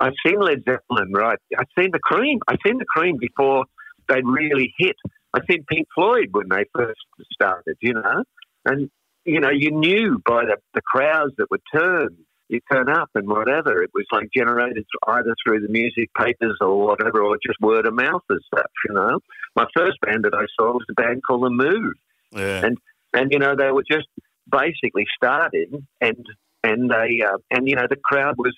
[0.00, 1.38] I've seen Led Zeppelin, right?
[1.58, 2.40] I've seen the Cream.
[2.48, 3.64] I've seen the Cream before
[4.08, 4.96] they really hit.
[5.34, 7.00] I've seen Pink Floyd when they first
[7.32, 8.24] started, you know,
[8.64, 8.90] and
[9.24, 12.16] you know you knew by the, the crowds that would turn,
[12.48, 13.82] you turn up and whatever.
[13.82, 17.94] It was like generated either through the music papers or whatever, or just word of
[17.94, 19.20] mouth as such, you know.
[19.56, 21.94] My first band that I saw was a band called The Move,
[22.32, 22.66] yeah.
[22.66, 22.78] and
[23.14, 24.08] and you know they were just
[24.52, 26.26] basically started, and
[26.62, 28.54] and they uh, and you know the crowd was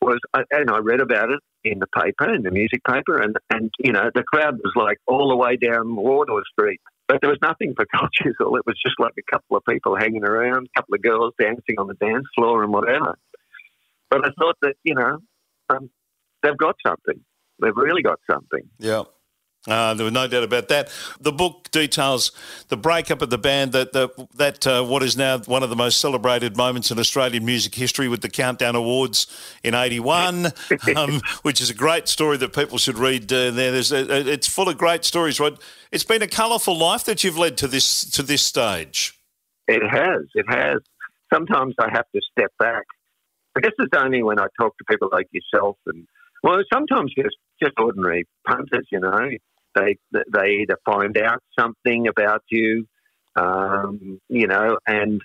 [0.00, 0.18] was,
[0.50, 3.92] and I read about it in the paper, in the music paper, and, and you
[3.92, 6.80] know, the crowd was like all the way down Wardour Street.
[7.06, 8.56] But there was nothing for Cold Chisel.
[8.56, 11.76] It was just like a couple of people hanging around, a couple of girls dancing
[11.78, 13.18] on the dance floor and whatever.
[14.10, 15.18] But I thought that, you know,
[15.70, 15.90] um,
[16.42, 17.20] they've got something.
[17.60, 18.68] They've really got something.
[18.78, 19.04] Yeah.
[19.66, 20.90] Uh, there was no doubt about that.
[21.20, 22.32] The book details
[22.68, 25.76] the breakup of the band, that the, that uh, what is now one of the
[25.76, 29.26] most celebrated moments in Australian music history with the Countdown Awards
[29.64, 30.52] in '81,
[30.96, 33.24] um, which is a great story that people should read.
[33.32, 35.40] Uh, there, There's a, it's full of great stories.
[35.40, 35.58] Rod,
[35.90, 39.18] it's been a colourful life that you've led to this to this stage.
[39.66, 40.22] It has.
[40.34, 40.78] It has.
[41.32, 42.84] Sometimes I have to step back.
[43.56, 46.06] I guess it's only when I talk to people like yourself and
[46.42, 49.28] well, sometimes just just ordinary punters, you know.
[49.74, 52.86] They they either find out something about you,
[53.36, 55.20] um, you know, and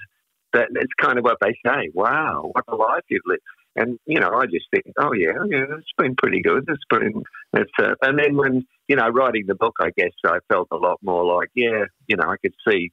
[0.54, 1.90] that it's kind of what they say.
[1.94, 3.42] Wow, what a life you've lived.
[3.76, 6.66] And you know, I just think, oh yeah, yeah, it's been pretty good.
[6.68, 7.72] It's been, it's.
[7.80, 11.00] Uh, and then when you know, writing the book, I guess I felt a lot
[11.02, 12.92] more like, yeah, you know, I could see,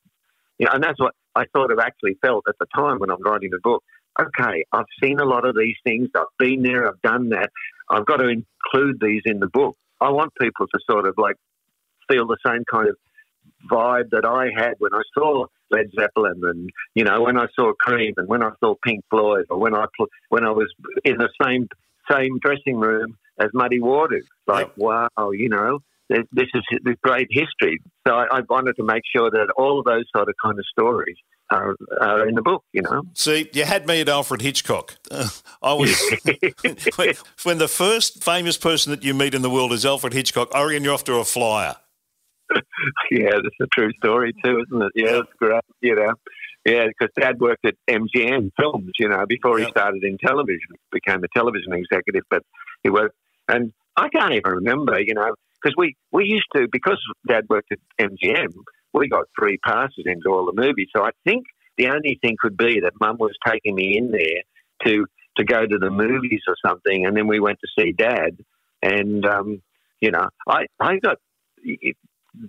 [0.59, 3.22] you know, and that's what I sort of actually felt at the time when I'm
[3.22, 3.83] writing the book.
[4.18, 6.09] Okay, I've seen a lot of these things.
[6.14, 6.88] I've been there.
[6.88, 7.51] I've done that.
[7.88, 9.77] I've got to include these in the book.
[10.01, 11.37] I want people to sort of like
[12.11, 12.96] feel the same kind of
[13.70, 17.73] vibe that I had when I saw Led Zeppelin, and you know when I saw
[17.79, 19.87] Cream, and when I saw Pink Floyd, or when I
[20.29, 20.73] when I was
[21.05, 21.68] in the same
[22.11, 24.27] same dressing room as Muddy Waters.
[24.46, 27.81] Like, wow, you know, this is this great history.
[28.07, 30.64] So I, I wanted to make sure that all of those sort of kind of
[30.66, 31.16] stories
[31.50, 33.02] are, are in the book, you know.
[33.14, 34.96] See, you had me at Alfred Hitchcock.
[35.10, 35.28] Uh,
[35.62, 35.98] I was
[36.96, 40.48] when, when, the first famous person that you meet in the world is Alfred Hitchcock.
[40.54, 41.76] I reckon you're off to a flyer.
[43.10, 44.92] yeah, that's a true story too, isn't it?
[44.94, 45.62] Yeah, it's great.
[45.80, 46.12] You know,
[46.64, 49.68] yeah, because Dad worked at MGM Films, you know, before yep.
[49.68, 52.22] he started in television, became a television executive.
[52.28, 52.42] But
[52.82, 53.14] he worked,
[53.48, 57.72] and I can't even remember, you know, because we we used to because Dad worked
[57.72, 58.52] at MGM
[58.92, 60.88] we got free passes into all the movies.
[60.94, 64.42] So I think the only thing could be that Mum was taking me in there
[64.87, 68.37] to to go to the movies or something, and then we went to see Dad.
[68.83, 69.62] And um,
[70.00, 71.18] you know, I I got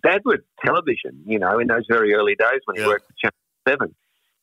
[0.03, 1.23] Dad with television.
[1.25, 2.87] You know, in those very early days when he yeah.
[2.87, 3.35] worked at Channel
[3.67, 3.95] Seven,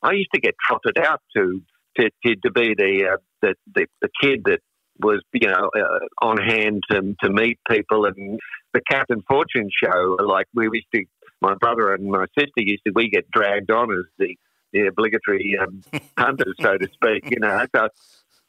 [0.02, 1.62] I used to get trotted out to
[1.96, 4.60] to, to, to be the, uh, the, the the kid that
[5.00, 8.38] was you know uh, on hand to, to meet people and
[8.74, 10.16] the Captain Fortune show.
[10.20, 11.04] Like we used to,
[11.40, 12.92] my brother and my sister used to.
[12.94, 14.36] We get dragged on as the
[14.72, 15.82] the obligatory um,
[16.18, 17.30] hunters, so to speak.
[17.30, 17.88] You know, so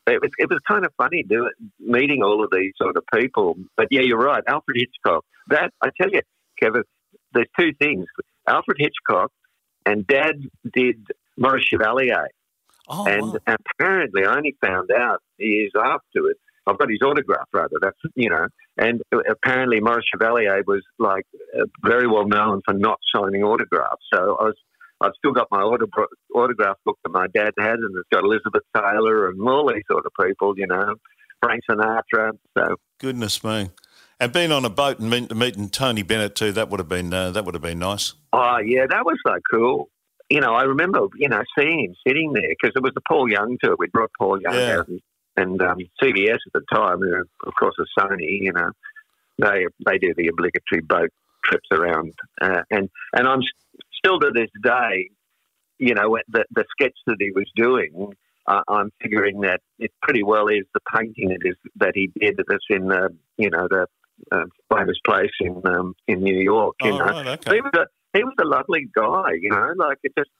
[0.08, 3.56] it was it was kind of funny doing meeting all of these sort of people.
[3.78, 5.25] But yeah, you're right, Alfred Hitchcock.
[5.47, 6.21] That I tell you,
[6.60, 6.84] Kevin,
[7.34, 8.06] there's two things:
[8.47, 9.32] Alfred Hitchcock
[9.86, 10.36] and Dad
[10.73, 12.28] did Maurice Chevalier.
[12.88, 13.56] Oh, and wow.
[13.80, 16.39] apparently, I only found out years afterwards.
[16.65, 17.78] I've got his autograph, rather.
[17.82, 18.47] That's you know,
[18.79, 21.25] and apparently Maurice Chevalier was like
[21.59, 24.05] uh, very well known for not signing autographs.
[24.13, 24.55] So I was,
[25.01, 28.63] I've still got my autograph, autograph book that my dad had, and it's got Elizabeth
[28.75, 30.95] Taylor and all these sort of people, you know,
[31.43, 32.31] Frank Sinatra.
[32.57, 33.69] So Goodness me.
[34.19, 37.13] And being on a boat and meet, meeting Tony Bennett too, that would have been
[37.13, 38.13] uh, that would have been nice.
[38.33, 39.89] Oh, yeah, that was so cool.
[40.29, 43.29] You know, I remember, you know, seeing him sitting there because it was the Paul
[43.29, 43.75] Young tour.
[43.79, 44.79] We brought Paul Young Yeah.
[44.79, 45.01] out and,
[45.39, 48.71] and um, CBS at the time, you of course, a Sony, you know,
[49.38, 51.12] they they do the obligatory boat
[51.43, 52.13] trips around.
[52.41, 53.41] Uh, and, and I'm
[53.97, 55.10] still to this day,
[55.78, 58.13] you know, the, the sketch that he was doing,
[58.47, 62.39] uh, I'm figuring that it pretty well is the painting that is that he did
[62.47, 63.88] that's in the, you know, the
[64.32, 66.75] uh, famous place in um, in New York.
[66.82, 67.56] You Oh, know, right, okay.
[67.56, 67.86] he was a
[68.17, 69.73] he was a lovely guy, you know.
[69.78, 70.32] Like it just,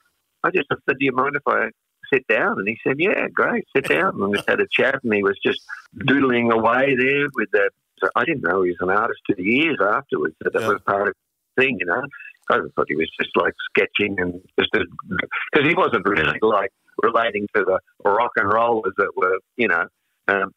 [0.44, 1.68] I just said, "Do you mind if I
[2.12, 5.12] sit down?" And he said, "Yeah, great, sit down." And we had a chat, and
[5.12, 5.60] he was just
[6.06, 7.70] doodling away there with the.
[8.02, 10.34] So I didn't know he was an artist till years afterwards.
[10.40, 10.68] That that Yeah.
[10.68, 11.14] was part of
[11.56, 12.02] the thing, you know.
[12.50, 17.46] I thought he was just like sketching and just because he wasn't really like relating
[17.54, 19.86] to the rock and rollers that were, you know,
[20.28, 20.52] um,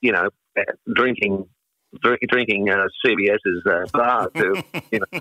[0.00, 0.28] you know,
[0.94, 1.46] drinking.
[2.02, 4.62] Drink, drinking uh, CBS's uh, bar too.
[4.90, 5.20] You know,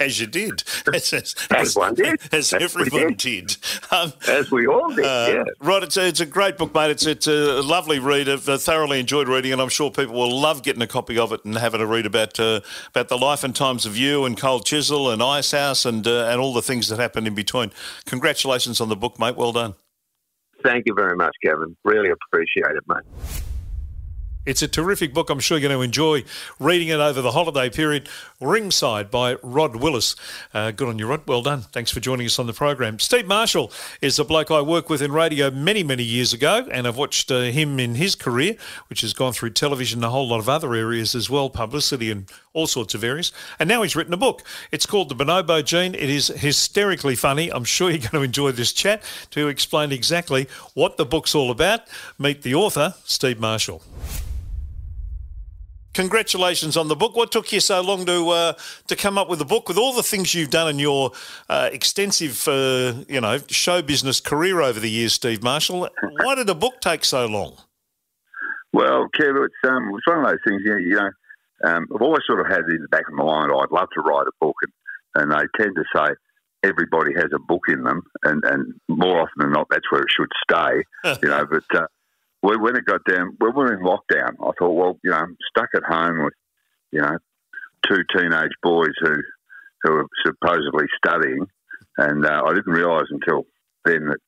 [0.00, 2.20] as you did, as, as, As one did.
[2.32, 3.56] as As everyone did.
[3.90, 5.04] Um, as we all did.
[5.04, 5.44] Uh, yeah.
[5.60, 6.90] Right, it's a, it's a great book, mate.
[6.90, 8.28] It's it's a lovely read.
[8.28, 11.32] I've uh, thoroughly enjoyed reading, and I'm sure people will love getting a copy of
[11.32, 14.36] it and having a read about uh, about the life and times of you and
[14.36, 17.70] Cold Chisel and Icehouse and uh, and all the things that happened in between.
[18.06, 19.36] Congratulations on the book, mate.
[19.36, 19.74] Well done.
[20.62, 21.76] Thank you very much, Kevin.
[21.84, 23.42] Really appreciate it, mate.
[24.46, 25.30] It's a terrific book.
[25.30, 26.24] I'm sure you're going to enjoy
[26.60, 28.10] reading it over the holiday period.
[28.42, 30.16] Ringside by Rod Willis.
[30.52, 31.22] Uh, good on you, Rod.
[31.26, 31.62] Well done.
[31.62, 32.98] Thanks for joining us on the program.
[32.98, 36.86] Steve Marshall is a bloke I worked with in radio many, many years ago, and
[36.86, 38.56] I've watched uh, him in his career,
[38.88, 42.10] which has gone through television and a whole lot of other areas as well, publicity
[42.10, 43.32] and all sorts of areas.
[43.58, 44.42] And now he's written a book.
[44.70, 45.94] It's called The Bonobo Gene.
[45.94, 47.50] It is hysterically funny.
[47.50, 51.50] I'm sure you're going to enjoy this chat to explain exactly what the book's all
[51.50, 51.80] about.
[52.18, 53.82] Meet the author, Steve Marshall.
[55.94, 57.16] Congratulations on the book.
[57.16, 58.52] What took you so long to uh,
[58.88, 59.68] to come up with the book?
[59.68, 61.12] With all the things you've done in your
[61.48, 65.88] uh, extensive, uh, you know, show business career over the years, Steve Marshall,
[66.22, 67.56] why did a book take so long?
[68.72, 71.10] Well, Kev, it's, um, it's one of those things, you know, you know
[71.64, 73.88] um, I've always sort of had it in the back of my mind, I'd love
[73.94, 74.72] to write a book, and,
[75.22, 76.12] and they tend to say
[76.64, 80.08] everybody has a book in them, and, and more often than not, that's where it
[80.10, 80.82] should stay,
[81.22, 81.86] you know, but uh,
[82.44, 85.16] when when it got down, when we were in lockdown, I thought, well, you know,
[85.16, 86.34] I'm stuck at home with,
[86.92, 87.16] you know,
[87.88, 89.14] two teenage boys who,
[89.82, 91.46] who are supposedly studying,
[91.96, 93.46] and uh, I didn't realise until
[93.86, 94.18] then that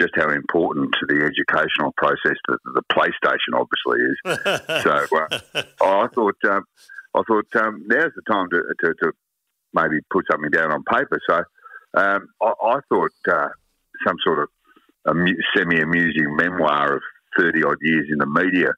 [0.00, 4.82] just how important to the educational process that the PlayStation obviously is.
[4.82, 6.64] so uh, I thought, um,
[7.14, 9.12] I thought um, now's the time to, to, to
[9.74, 11.18] maybe put something down on paper.
[11.28, 11.36] So
[11.94, 13.48] um, I, I thought uh,
[14.06, 14.48] some sort of
[15.06, 17.02] amu- semi-amusing memoir of
[17.38, 18.70] thirty odd years in the media,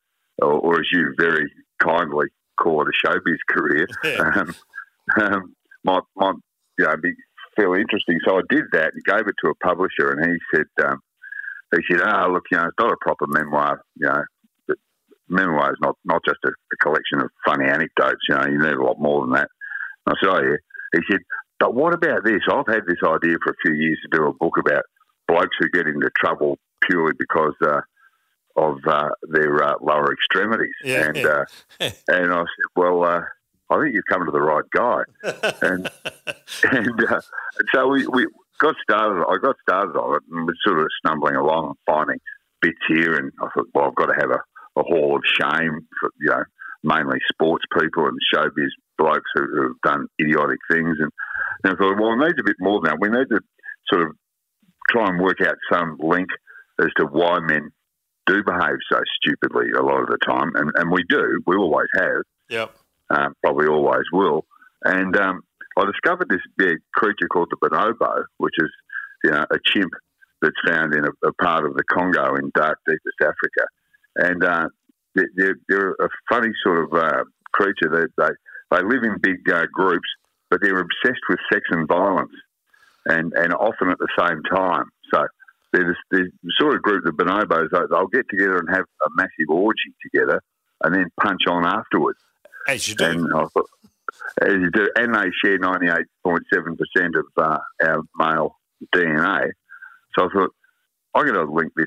[0.42, 1.50] or, or as you very
[1.82, 2.26] kindly
[2.60, 3.86] call it, a showbiz career,
[4.20, 4.54] um,
[5.20, 6.34] um, might might
[6.78, 7.12] you know be
[7.56, 8.18] fairly interesting.
[8.26, 11.00] So I did that and gave it to a publisher, and he said, um,
[11.74, 13.82] he said, "Oh, look, you know, it's not a proper memoir.
[13.96, 14.74] You know,
[15.28, 18.22] memoir is not not just a, a collection of funny anecdotes.
[18.28, 19.48] You know, you need a lot more than that."
[20.06, 20.56] And I said, "Oh yeah."
[20.94, 21.20] He said,
[21.60, 22.40] "But what about this?
[22.50, 24.84] I've had this idea for a few years to do a book about
[25.26, 27.80] blokes who get into trouble purely because." Uh,
[28.58, 31.06] of uh, their uh, lower extremities, Yeah.
[31.08, 31.44] and uh,
[32.08, 33.20] and I said, "Well, uh,
[33.70, 35.02] I think you've come to the right guy."
[35.62, 35.88] and
[36.72, 37.20] and, uh,
[37.58, 38.26] and so we, we
[38.58, 39.24] got started.
[39.28, 42.18] I got started on it and was sort of stumbling along and finding
[42.60, 43.14] bits here.
[43.16, 46.30] And I thought, well, I've got to have a, a hall of shame for you
[46.30, 46.42] know
[46.84, 50.96] mainly sports people and showbiz blokes who, who've done idiotic things.
[51.00, 51.10] And,
[51.64, 52.98] and I thought, well, we need a bit more than that.
[53.00, 53.40] We need to
[53.92, 54.12] sort of
[54.90, 56.28] try and work out some link
[56.80, 57.70] as to why men
[58.28, 61.42] do behave so stupidly a lot of the time, and, and we do.
[61.46, 62.74] We always have Yep.
[63.10, 64.46] um, probably always will.
[64.84, 65.42] And um,
[65.78, 68.70] I discovered this big creature called the bonobo, which is
[69.24, 69.92] you know a chimp
[70.40, 73.66] that's found in a, a, part of the Congo in dark, deepest Africa.
[74.16, 74.68] And uh,
[75.14, 77.90] they're, they're, a funny sort of uh, creature.
[77.90, 78.30] They, they,
[78.70, 80.08] they live in big uh, groups,
[80.50, 82.32] but they're obsessed with sex and violence,
[83.06, 84.84] and, and often at the same time.
[85.12, 85.26] So
[85.72, 89.94] they're the, sort of group, the bonobos, they'll get together and have a massive orgy
[90.02, 90.42] together
[90.84, 92.18] and then punch on afterwards.
[92.66, 93.04] As you do.
[93.04, 93.70] And I thought,
[94.42, 96.04] as you do, and they share 98.7%
[97.18, 98.56] of uh, our male
[98.94, 99.50] DNA.
[100.16, 100.54] So I thought,
[101.14, 101.86] I'm going to link this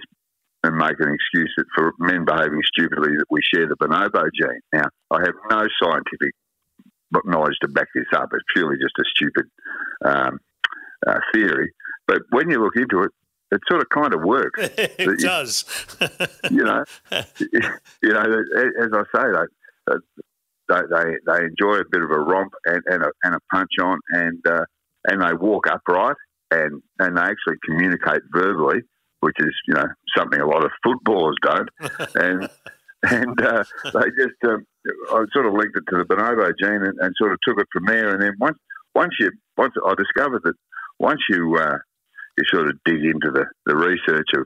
[0.63, 4.61] and make an excuse that for men behaving stupidly that we share the bonobo gene.
[4.73, 6.33] Now, I have no scientific
[7.25, 8.29] knowledge to back this up.
[8.33, 9.45] It's purely just a stupid
[10.05, 10.39] um,
[11.07, 11.71] uh, theory.
[12.07, 13.11] But when you look into it,
[13.51, 14.59] it sort of kind of works.
[14.77, 15.65] it you, does.
[16.51, 18.43] you know, you know,
[18.81, 19.23] as I say,
[19.87, 19.95] they,
[20.69, 23.71] they, they, they enjoy a bit of a romp and, and, a, and a punch
[23.81, 24.65] on, and uh,
[25.05, 26.15] and they walk upright,
[26.51, 28.81] and, and they actually communicate verbally,
[29.19, 31.69] which is you know something a lot of footballers don't,
[32.15, 32.49] and
[33.03, 34.65] and uh, they just um,
[35.09, 37.67] I sort of linked it to the bonobo gene and, and, sort of took it
[37.73, 38.57] from there, and then once
[38.93, 40.53] once you once I discovered that
[40.99, 41.77] once you uh,
[42.37, 44.45] you sort of dig into the, the research of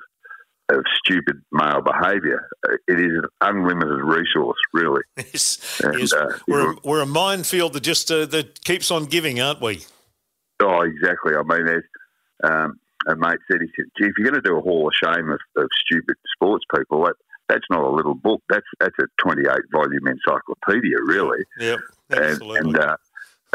[0.69, 2.49] of stupid male behaviour.
[2.87, 5.01] It is an unlimited resource, really.
[5.17, 6.13] Yes, and, yes.
[6.13, 9.83] Uh, we're, a, we're a minefield that just uh, that keeps on giving, aren't we?
[10.61, 11.33] Oh, exactly.
[11.35, 11.83] I mean, there's
[12.43, 14.93] um, a mate said he said, "Gee, if you're going to do a hall of
[15.03, 17.15] shame of, of stupid sports people, that,
[17.49, 18.41] that's not a little book.
[18.49, 21.77] That's that's a 28 volume encyclopedia, really." Yeah,
[22.11, 22.59] absolutely.
[22.59, 22.97] And and, uh,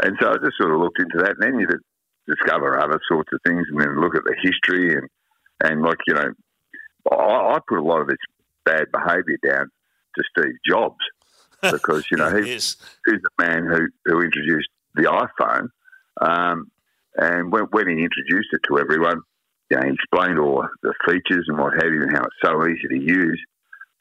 [0.03, 1.67] and so I just sort of looked into that, and then you
[2.31, 5.07] discover other sorts of things, and then look at the history and
[5.63, 6.31] and like you know
[7.11, 8.17] I, I put a lot of this
[8.65, 9.69] bad behaviour down
[10.15, 10.99] to Steve Jobs
[11.61, 15.69] because you know he, he's the man who, who introduced the iPhone,
[16.21, 16.71] um,
[17.15, 19.21] and when, when, he introduced it to everyone,
[19.69, 22.67] you know, he explained all the features and what have you, and how it's so
[22.67, 23.41] easy to use.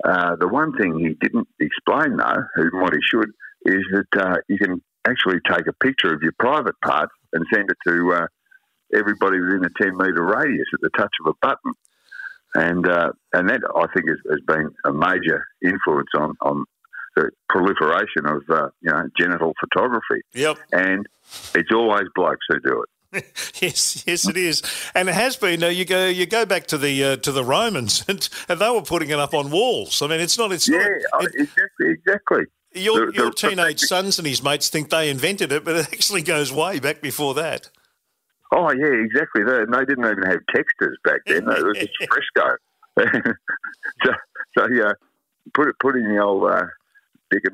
[0.04, 3.30] Uh, the one thing he didn't explain, though, and what he should,
[3.66, 7.70] is that uh, you can actually take a picture of your private parts and send
[7.70, 8.26] it to uh,
[8.94, 11.72] everybody within a 10 metre radius at the touch of a button
[12.54, 16.64] and uh, and that I think has, has, been a major influence on on
[17.16, 20.22] the proliferation of uh, you know genital photography.
[20.34, 20.58] Yep.
[20.72, 21.06] And
[21.54, 22.88] it's always blokes who do it.
[23.60, 24.62] yes, yes, it is,
[24.94, 25.62] and it has been.
[25.64, 28.70] Uh, you go, you go back to the uh, to the Romans, and, and they
[28.70, 30.00] were putting it up on walls.
[30.02, 30.52] I mean, it's not.
[30.52, 32.44] It's yeah, not, it, exactly, exactly.
[32.72, 35.76] Your, the, your the, teenage the, sons and his mates think they invented it, but
[35.76, 37.70] it actually goes way back before that.
[38.52, 39.44] Oh yeah, exactly.
[39.44, 41.48] They, they didn't even have texters back then.
[41.48, 42.56] it was just fresco.
[44.04, 44.12] so,
[44.58, 44.92] so yeah,
[45.54, 46.66] put it, putting the old uh,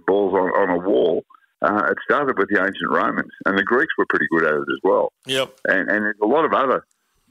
[0.07, 1.25] balls on, on a wall.
[1.63, 4.61] Uh, it started with the ancient Romans, and the Greeks were pretty good at it
[4.61, 5.13] as well.
[5.27, 5.59] Yep.
[5.69, 6.85] And and there's a lot of other,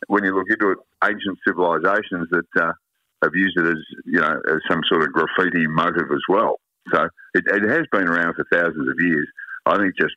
[0.07, 2.73] when you look into it, ancient civilizations that uh,
[3.23, 6.59] have used it as you know as some sort of graffiti motive as well.
[6.93, 9.27] So it, it has been around for thousands of years.
[9.65, 10.13] I think just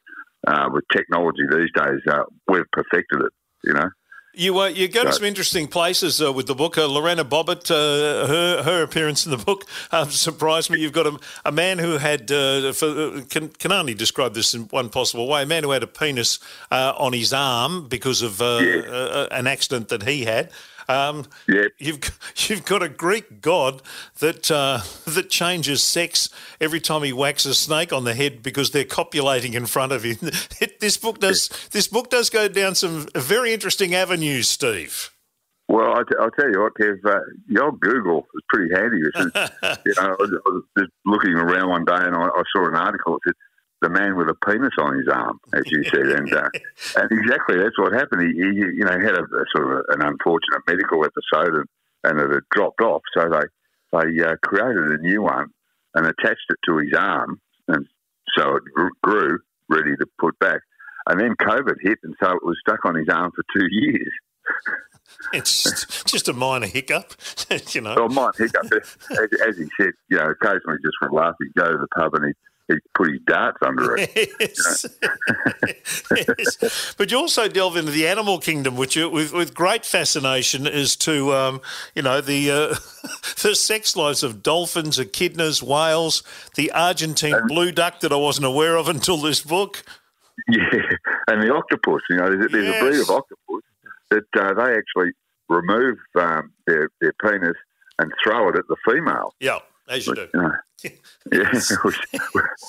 [0.46, 3.32] uh, with technology these days, uh, we've perfected it.
[3.64, 3.90] You know.
[4.38, 6.78] You uh, you go to some interesting places uh, with the book.
[6.78, 10.78] Uh, Lorena Bobbitt, uh, her her appearance in the book um, surprised me.
[10.78, 14.54] You've got a, a man who had uh, for, uh, can can only describe this
[14.54, 15.42] in one possible way.
[15.42, 16.38] A man who had a penis
[16.70, 19.26] on his arm because of yeah.
[19.32, 20.50] an accident that he had.
[20.88, 21.64] Um, yeah.
[21.78, 22.00] You've
[22.48, 23.82] you've got a Greek god
[24.20, 28.70] that uh, that changes sex every time he whacks a snake on the head because
[28.70, 30.16] they're copulating in front of him.
[30.60, 35.10] It, this book does this book does go down some very interesting avenues, Steve.
[35.68, 38.96] Well, I t- I'll tell you what, Kev, uh, your Google is pretty handy.
[38.96, 42.66] you know, I was, I was, just looking around one day and I, I saw
[42.66, 43.34] an article that said
[43.80, 46.48] the man with a penis on his arm, as you said, and uh,
[46.96, 48.22] and exactly that's what happened.
[48.22, 51.66] He, he you know had a, a sort of an unfortunate medical episode, and,
[52.04, 53.02] and it had dropped off.
[53.16, 53.46] So they
[53.92, 55.48] they uh, created a new one
[55.94, 57.86] and attached it to his arm, and
[58.36, 58.62] so it
[59.02, 59.38] grew,
[59.68, 60.60] ready to put back.
[61.08, 64.12] And then COVID hit, and so it was stuck on his arm for two years.
[65.32, 67.14] It's just a minor hiccup,
[67.70, 67.94] you know.
[67.96, 68.66] Well, minor hiccup.
[68.72, 71.88] as, as, he said, you know, occasionally just for a laugh, he'd go to the
[71.96, 72.47] pub and he'd he
[72.94, 74.10] put his darts under it.
[74.40, 74.86] Yes.
[76.38, 76.94] yes.
[76.98, 80.96] But you also delve into the animal kingdom, which you, with, with great fascination is
[80.96, 81.60] to, um,
[81.94, 82.74] you know, the uh,
[83.42, 86.22] the sex lives of dolphins, echidnas, whales,
[86.56, 89.84] the Argentine and, blue duck that I wasn't aware of until this book.
[90.48, 90.62] Yeah,
[91.28, 92.02] and the octopus.
[92.10, 92.82] You know, there's, there's yes.
[92.82, 93.62] a breed of octopus
[94.10, 95.12] that uh, they actually
[95.48, 97.56] remove um, their, their penis
[97.98, 99.34] and throw it at the female.
[99.40, 99.58] Yeah,
[99.88, 100.28] as you do.
[100.32, 100.52] You know,
[100.84, 100.90] yeah,
[101.82, 101.98] which,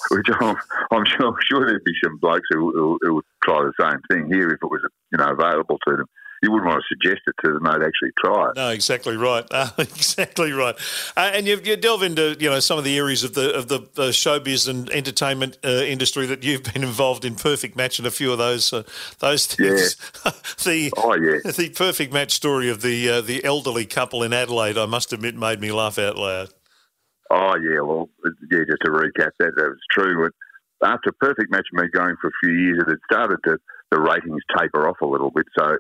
[0.10, 0.56] which I'm,
[0.92, 4.32] I'm, sure, sure, there'd be some blokes who, who, who, would try the same thing
[4.32, 4.82] here if it was
[5.12, 6.06] you know available to them.
[6.42, 8.56] you wouldn't want to suggest it to them; they'd actually try it.
[8.56, 9.46] No, exactly right.
[9.60, 10.76] Uh, exactly right.
[11.18, 13.68] Uh, and you, you, delve into you know some of the areas of the of
[13.68, 17.36] the, the showbiz and entertainment uh, industry that you've been involved in.
[17.36, 18.84] Perfect Match and a few of those uh,
[19.20, 19.98] those things.
[20.26, 20.32] Yeah.
[20.64, 24.78] the oh yeah, the Perfect Match story of the uh, the elderly couple in Adelaide.
[24.78, 26.50] I must admit, made me laugh out loud.
[27.32, 28.10] Oh yeah, well
[28.52, 28.64] yeah.
[28.68, 30.30] Just to recap that, that was true.
[30.84, 33.58] After a Perfect Match me going for a few years, it had started to
[33.92, 35.46] the ratings taper off a little bit.
[35.58, 35.78] So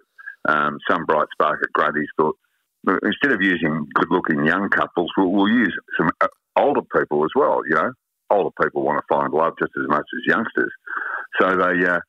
[0.48, 2.36] um, some bright spark at Grundy's thought
[3.04, 6.28] instead of using good-looking young couples, we'll, we'll use some uh,
[6.58, 7.62] older people as well.
[7.68, 7.92] You know,
[8.30, 10.72] older people want to find love just as much as youngsters.
[11.42, 12.00] So they uh,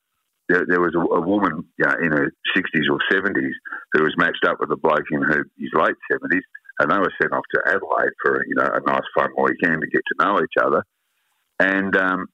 [0.49, 3.55] there, there, was a, a woman you know, in her sixties or seventies
[3.93, 6.43] who was matched up with a bloke in her his late seventies,
[6.79, 9.87] and they were sent off to Adelaide for you know a nice fun weekend to
[9.87, 10.83] get to know each other.
[11.59, 12.27] And um,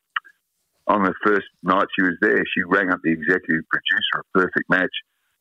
[0.88, 4.70] on the first night she was there, she rang up the executive producer of Perfect
[4.70, 4.94] Match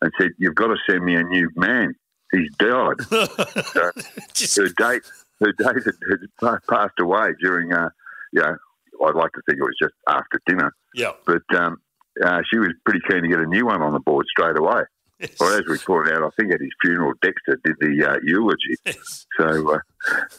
[0.03, 1.95] and said, "You've got to send me a new man.
[2.33, 3.01] He's died."
[4.35, 5.03] so her date,
[5.41, 7.91] her date had, had, passed away during, uh,
[8.33, 8.57] you know,
[9.05, 10.73] I'd like to think it was just after dinner.
[10.95, 11.79] Yeah, but um,
[12.23, 14.83] uh, she was pretty keen to get a new one on the board straight away.
[15.19, 15.37] Yes.
[15.41, 18.77] Or as we pointed out, I think at his funeral, Dexter did the uh, eulogy.
[18.87, 19.27] Yes.
[19.39, 19.81] So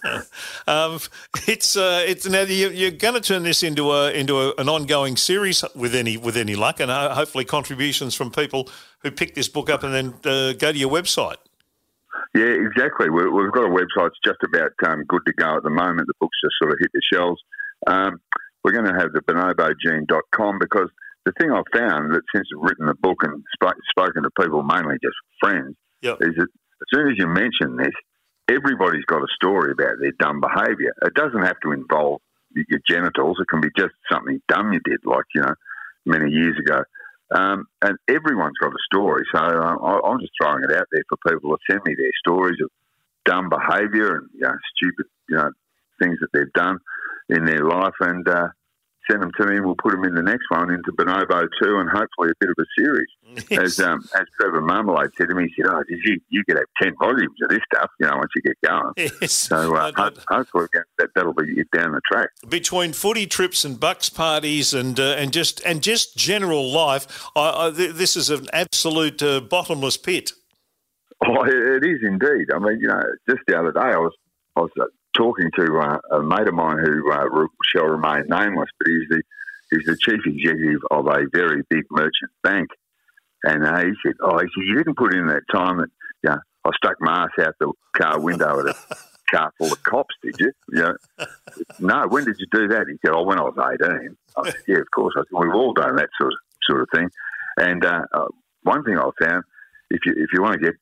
[0.08, 0.22] uh,
[0.68, 1.00] um,
[1.48, 5.18] it's uh, it's now you're going to turn this into a into a, an ongoing
[5.18, 8.70] series with any with any luck, and uh, hopefully contributions from people
[9.00, 11.38] who pick this book up and then uh, go to your website.
[12.34, 13.10] Yeah, exactly.
[13.10, 14.08] we have got a website.
[14.08, 16.08] It's just about um, good to go at the moment.
[16.08, 17.42] The book's just sort of hit the shelves.
[17.88, 18.22] Um,
[18.64, 20.90] we're going to have the bonobogene.com because
[21.28, 24.64] the thing I've found that since I've written the book and sp- spoken to people,
[24.64, 26.18] mainly just friends, yep.
[26.22, 27.94] is that as soon as you mention this,
[28.48, 30.96] everybody's got a story about their dumb behaviour.
[31.04, 32.22] It doesn't have to involve
[32.56, 33.38] your genitals.
[33.42, 35.54] It can be just something dumb you did, like you know,
[36.06, 36.84] many years ago.
[37.36, 41.04] Um, and everyone's got a story, so uh, I, am just throwing it out there
[41.10, 42.70] for people to send me their stories of
[43.26, 45.52] dumb behaviour and you know, stupid, you know,
[46.02, 46.78] things that they've done
[47.28, 48.48] in their life, and uh,
[49.10, 49.58] send them to me.
[49.58, 52.50] And we'll put them in the next one into Bonobo two, and hopefully a bit
[52.50, 53.08] of a series.
[53.52, 53.60] Yes.
[53.62, 56.58] As um, as Trevor Marmalade said to me, he said, "Oh, did you you could
[56.58, 59.32] have ten volumes of this stuff, you know, once you get going." Yes.
[59.32, 62.30] So uh, ho- hopefully that that'll be it down the track.
[62.50, 67.68] Between footy trips and bucks parties and uh, and just and just general life, I,
[67.68, 70.32] I, this is an absolute uh, bottomless pit.
[71.26, 72.48] Oh, it is indeed.
[72.54, 74.14] I mean, you know, just the other day I was
[74.56, 74.86] I was uh,
[75.18, 79.22] talking to uh, a mate of mine who uh, shall remain nameless, but he's the
[79.72, 82.70] he's the chief executive of a very big merchant bank,
[83.44, 85.90] and uh, he said, "Oh, he said you didn't put in that time that
[86.24, 88.76] you know, I stuck my ass out the car window at a
[89.32, 90.52] car full of cops, did you?
[90.70, 91.26] You know,
[91.80, 92.08] no.
[92.08, 92.86] When did you do that?
[92.88, 94.16] He said, "Oh, when I was 18.
[94.38, 96.40] I said, "Yeah, of course." I said, "We've all done that sort of
[96.70, 97.10] sort of thing."
[97.60, 98.28] And uh, uh,
[98.64, 99.44] one thing I found,
[99.90, 100.74] if you if you want to get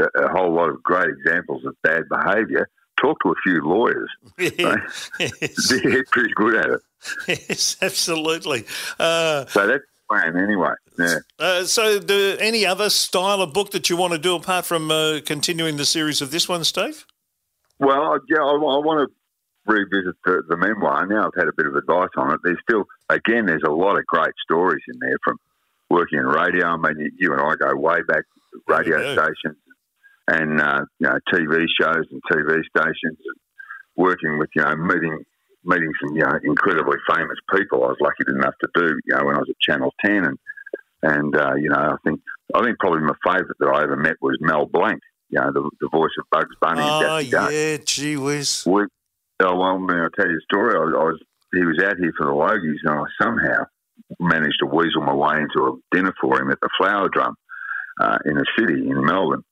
[0.00, 2.68] a, a whole lot of great examples of bad behaviour
[3.00, 4.10] talk to a few lawyers.
[4.38, 5.10] yes.
[5.18, 6.80] They're pretty good at it.
[7.26, 8.64] Yes, absolutely.
[8.98, 10.74] Uh, so that's plan anyway.
[10.98, 11.18] Yeah.
[11.38, 14.90] Uh, so, do, any other style of book that you want to do apart from
[14.90, 17.06] uh, continuing the series of this one, Steve?
[17.78, 21.06] Well, yeah, I, I want to revisit the, the, memoir.
[21.06, 22.40] Now I've had a bit of advice on it.
[22.44, 25.38] There's still, again, there's a lot of great stories in there from
[25.88, 26.66] working in radio.
[26.66, 28.24] I mean, you, you and I go way back,
[28.68, 29.14] radio yeah.
[29.14, 29.56] stations,
[30.28, 33.36] and uh, you know TV shows and TV stations, and
[33.96, 35.24] working with you know meeting
[35.64, 37.84] meeting some you know incredibly famous people.
[37.84, 40.38] I was lucky enough to do you know when I was at Channel Ten, and
[41.02, 42.20] and uh, you know I think
[42.54, 45.00] I think probably my favourite that I ever met was Mel Blanc.
[45.30, 46.82] You know the, the voice of Bugs Bunny.
[46.82, 48.64] Oh and yeah, gee whiz.
[48.66, 48.82] We,
[49.40, 50.74] oh, well, I mean, I'll tell you a story.
[50.76, 51.20] I, I was
[51.52, 53.64] he was out here for the Logies, and I somehow
[54.20, 57.34] managed to weasel my way into a dinner for him at the Flower Drum
[58.00, 59.44] uh, in the city in Melbourne.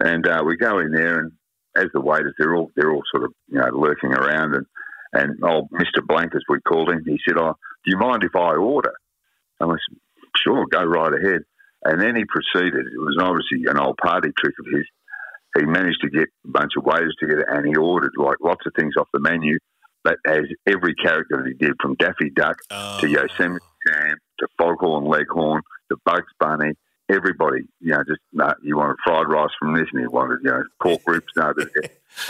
[0.00, 1.32] And uh, we go in there, and
[1.76, 4.66] as the waiters, they're all they're all sort of you know lurking around, and
[5.12, 8.34] and old Mister Blanc, as we called him, he said, "Oh, do you mind if
[8.34, 8.94] I order?"
[9.60, 9.98] And I said,
[10.42, 11.42] "Sure, go right ahead."
[11.84, 12.86] And then he proceeded.
[12.86, 14.86] It was obviously an old party trick of his.
[15.58, 18.72] He managed to get a bunch of waiters together, and he ordered like lots of
[18.76, 19.58] things off the menu.
[20.02, 23.00] But as every character that he did, from Daffy Duck oh.
[23.00, 26.72] to Yosemite Sam to Foghorn Leghorn to Bugs Bunny
[27.10, 30.50] everybody, you know, just no, you wanted fried rice from this, and he wanted, you
[30.50, 31.52] know, pork ribs, no,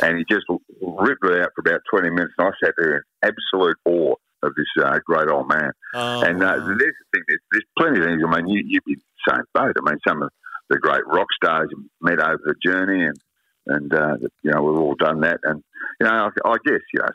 [0.03, 0.47] and he just
[0.81, 2.35] ripped it out for about twenty minutes.
[2.39, 5.73] And I sat there in absolute awe of this uh, great old man.
[5.95, 8.23] Oh, and uh, there's the thing, there's, there's, plenty of things.
[8.27, 9.77] I mean, you, you'd be the same boat.
[9.77, 10.31] I mean, some of
[10.71, 11.69] the great rock stars
[12.01, 13.19] met over the journey, and
[13.67, 15.41] and uh, you know, we've all done that.
[15.45, 15.63] And
[16.01, 17.09] you know, I, I guess you know,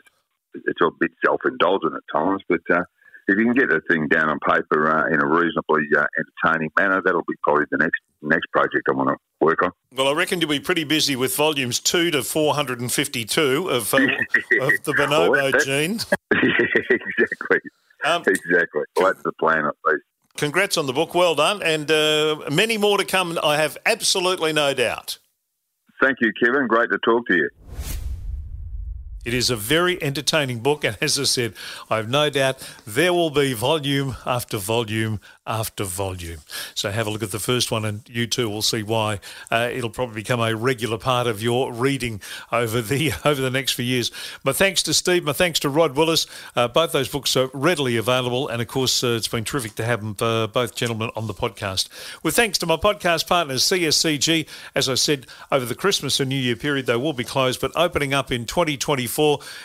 [0.54, 2.84] it's a bit self indulgent at times, but uh,
[3.28, 6.04] if you can get the thing down on paper uh, in a reasonably uh,
[6.44, 9.70] entertaining manner, that'll be probably the next next project I want to work on.
[9.94, 13.68] Well, I reckon you'll be pretty busy with volumes two to four hundred and fifty-two
[13.68, 13.96] of, uh,
[14.60, 16.00] of the Bonobo well, gene.
[16.32, 17.58] exactly.
[18.04, 18.82] Um, exactly.
[18.96, 20.04] Well, that's the plan at least.
[20.36, 21.14] Congrats on the book.
[21.14, 21.62] Well done.
[21.62, 25.18] And uh, many more to come, I have absolutely no doubt.
[26.00, 26.66] Thank you, Kevin.
[26.66, 27.48] Great to talk to you.
[29.26, 31.54] It is a very entertaining book, and as I said,
[31.90, 36.38] I have no doubt there will be volume after volume after volume.
[36.76, 39.18] So have a look at the first one, and you too will see why
[39.50, 42.20] uh, it'll probably become a regular part of your reading
[42.52, 44.12] over the over the next few years.
[44.44, 45.24] My thanks to Steve.
[45.24, 46.28] My thanks to Rod Willis.
[46.54, 49.84] Uh, both those books are readily available, and of course, uh, it's been terrific to
[49.84, 51.88] have them, uh, both gentlemen on the podcast.
[52.22, 54.46] With thanks to my podcast partners, CSCG.
[54.76, 57.72] As I said, over the Christmas and New Year period, they will be closed, but
[57.74, 59.15] opening up in 2024,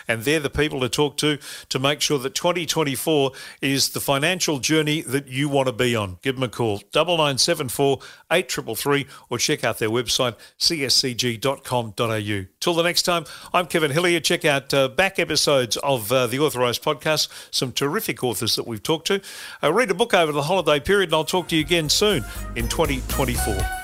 [0.07, 1.39] and they're the people to talk to
[1.69, 3.31] to make sure that 2024
[3.61, 6.81] is the financial journey that you want to to be on, give them a call,
[6.93, 7.99] 9974
[8.31, 12.45] 8333, or check out their website, cscg.com.au.
[12.59, 14.19] Till the next time, I'm Kevin Hillier.
[14.19, 18.83] Check out uh, back episodes of uh, the Authorised Podcast, some terrific authors that we've
[18.83, 19.21] talked to.
[19.63, 22.23] Uh, read a book over the holiday period, and I'll talk to you again soon
[22.55, 23.80] in 2024.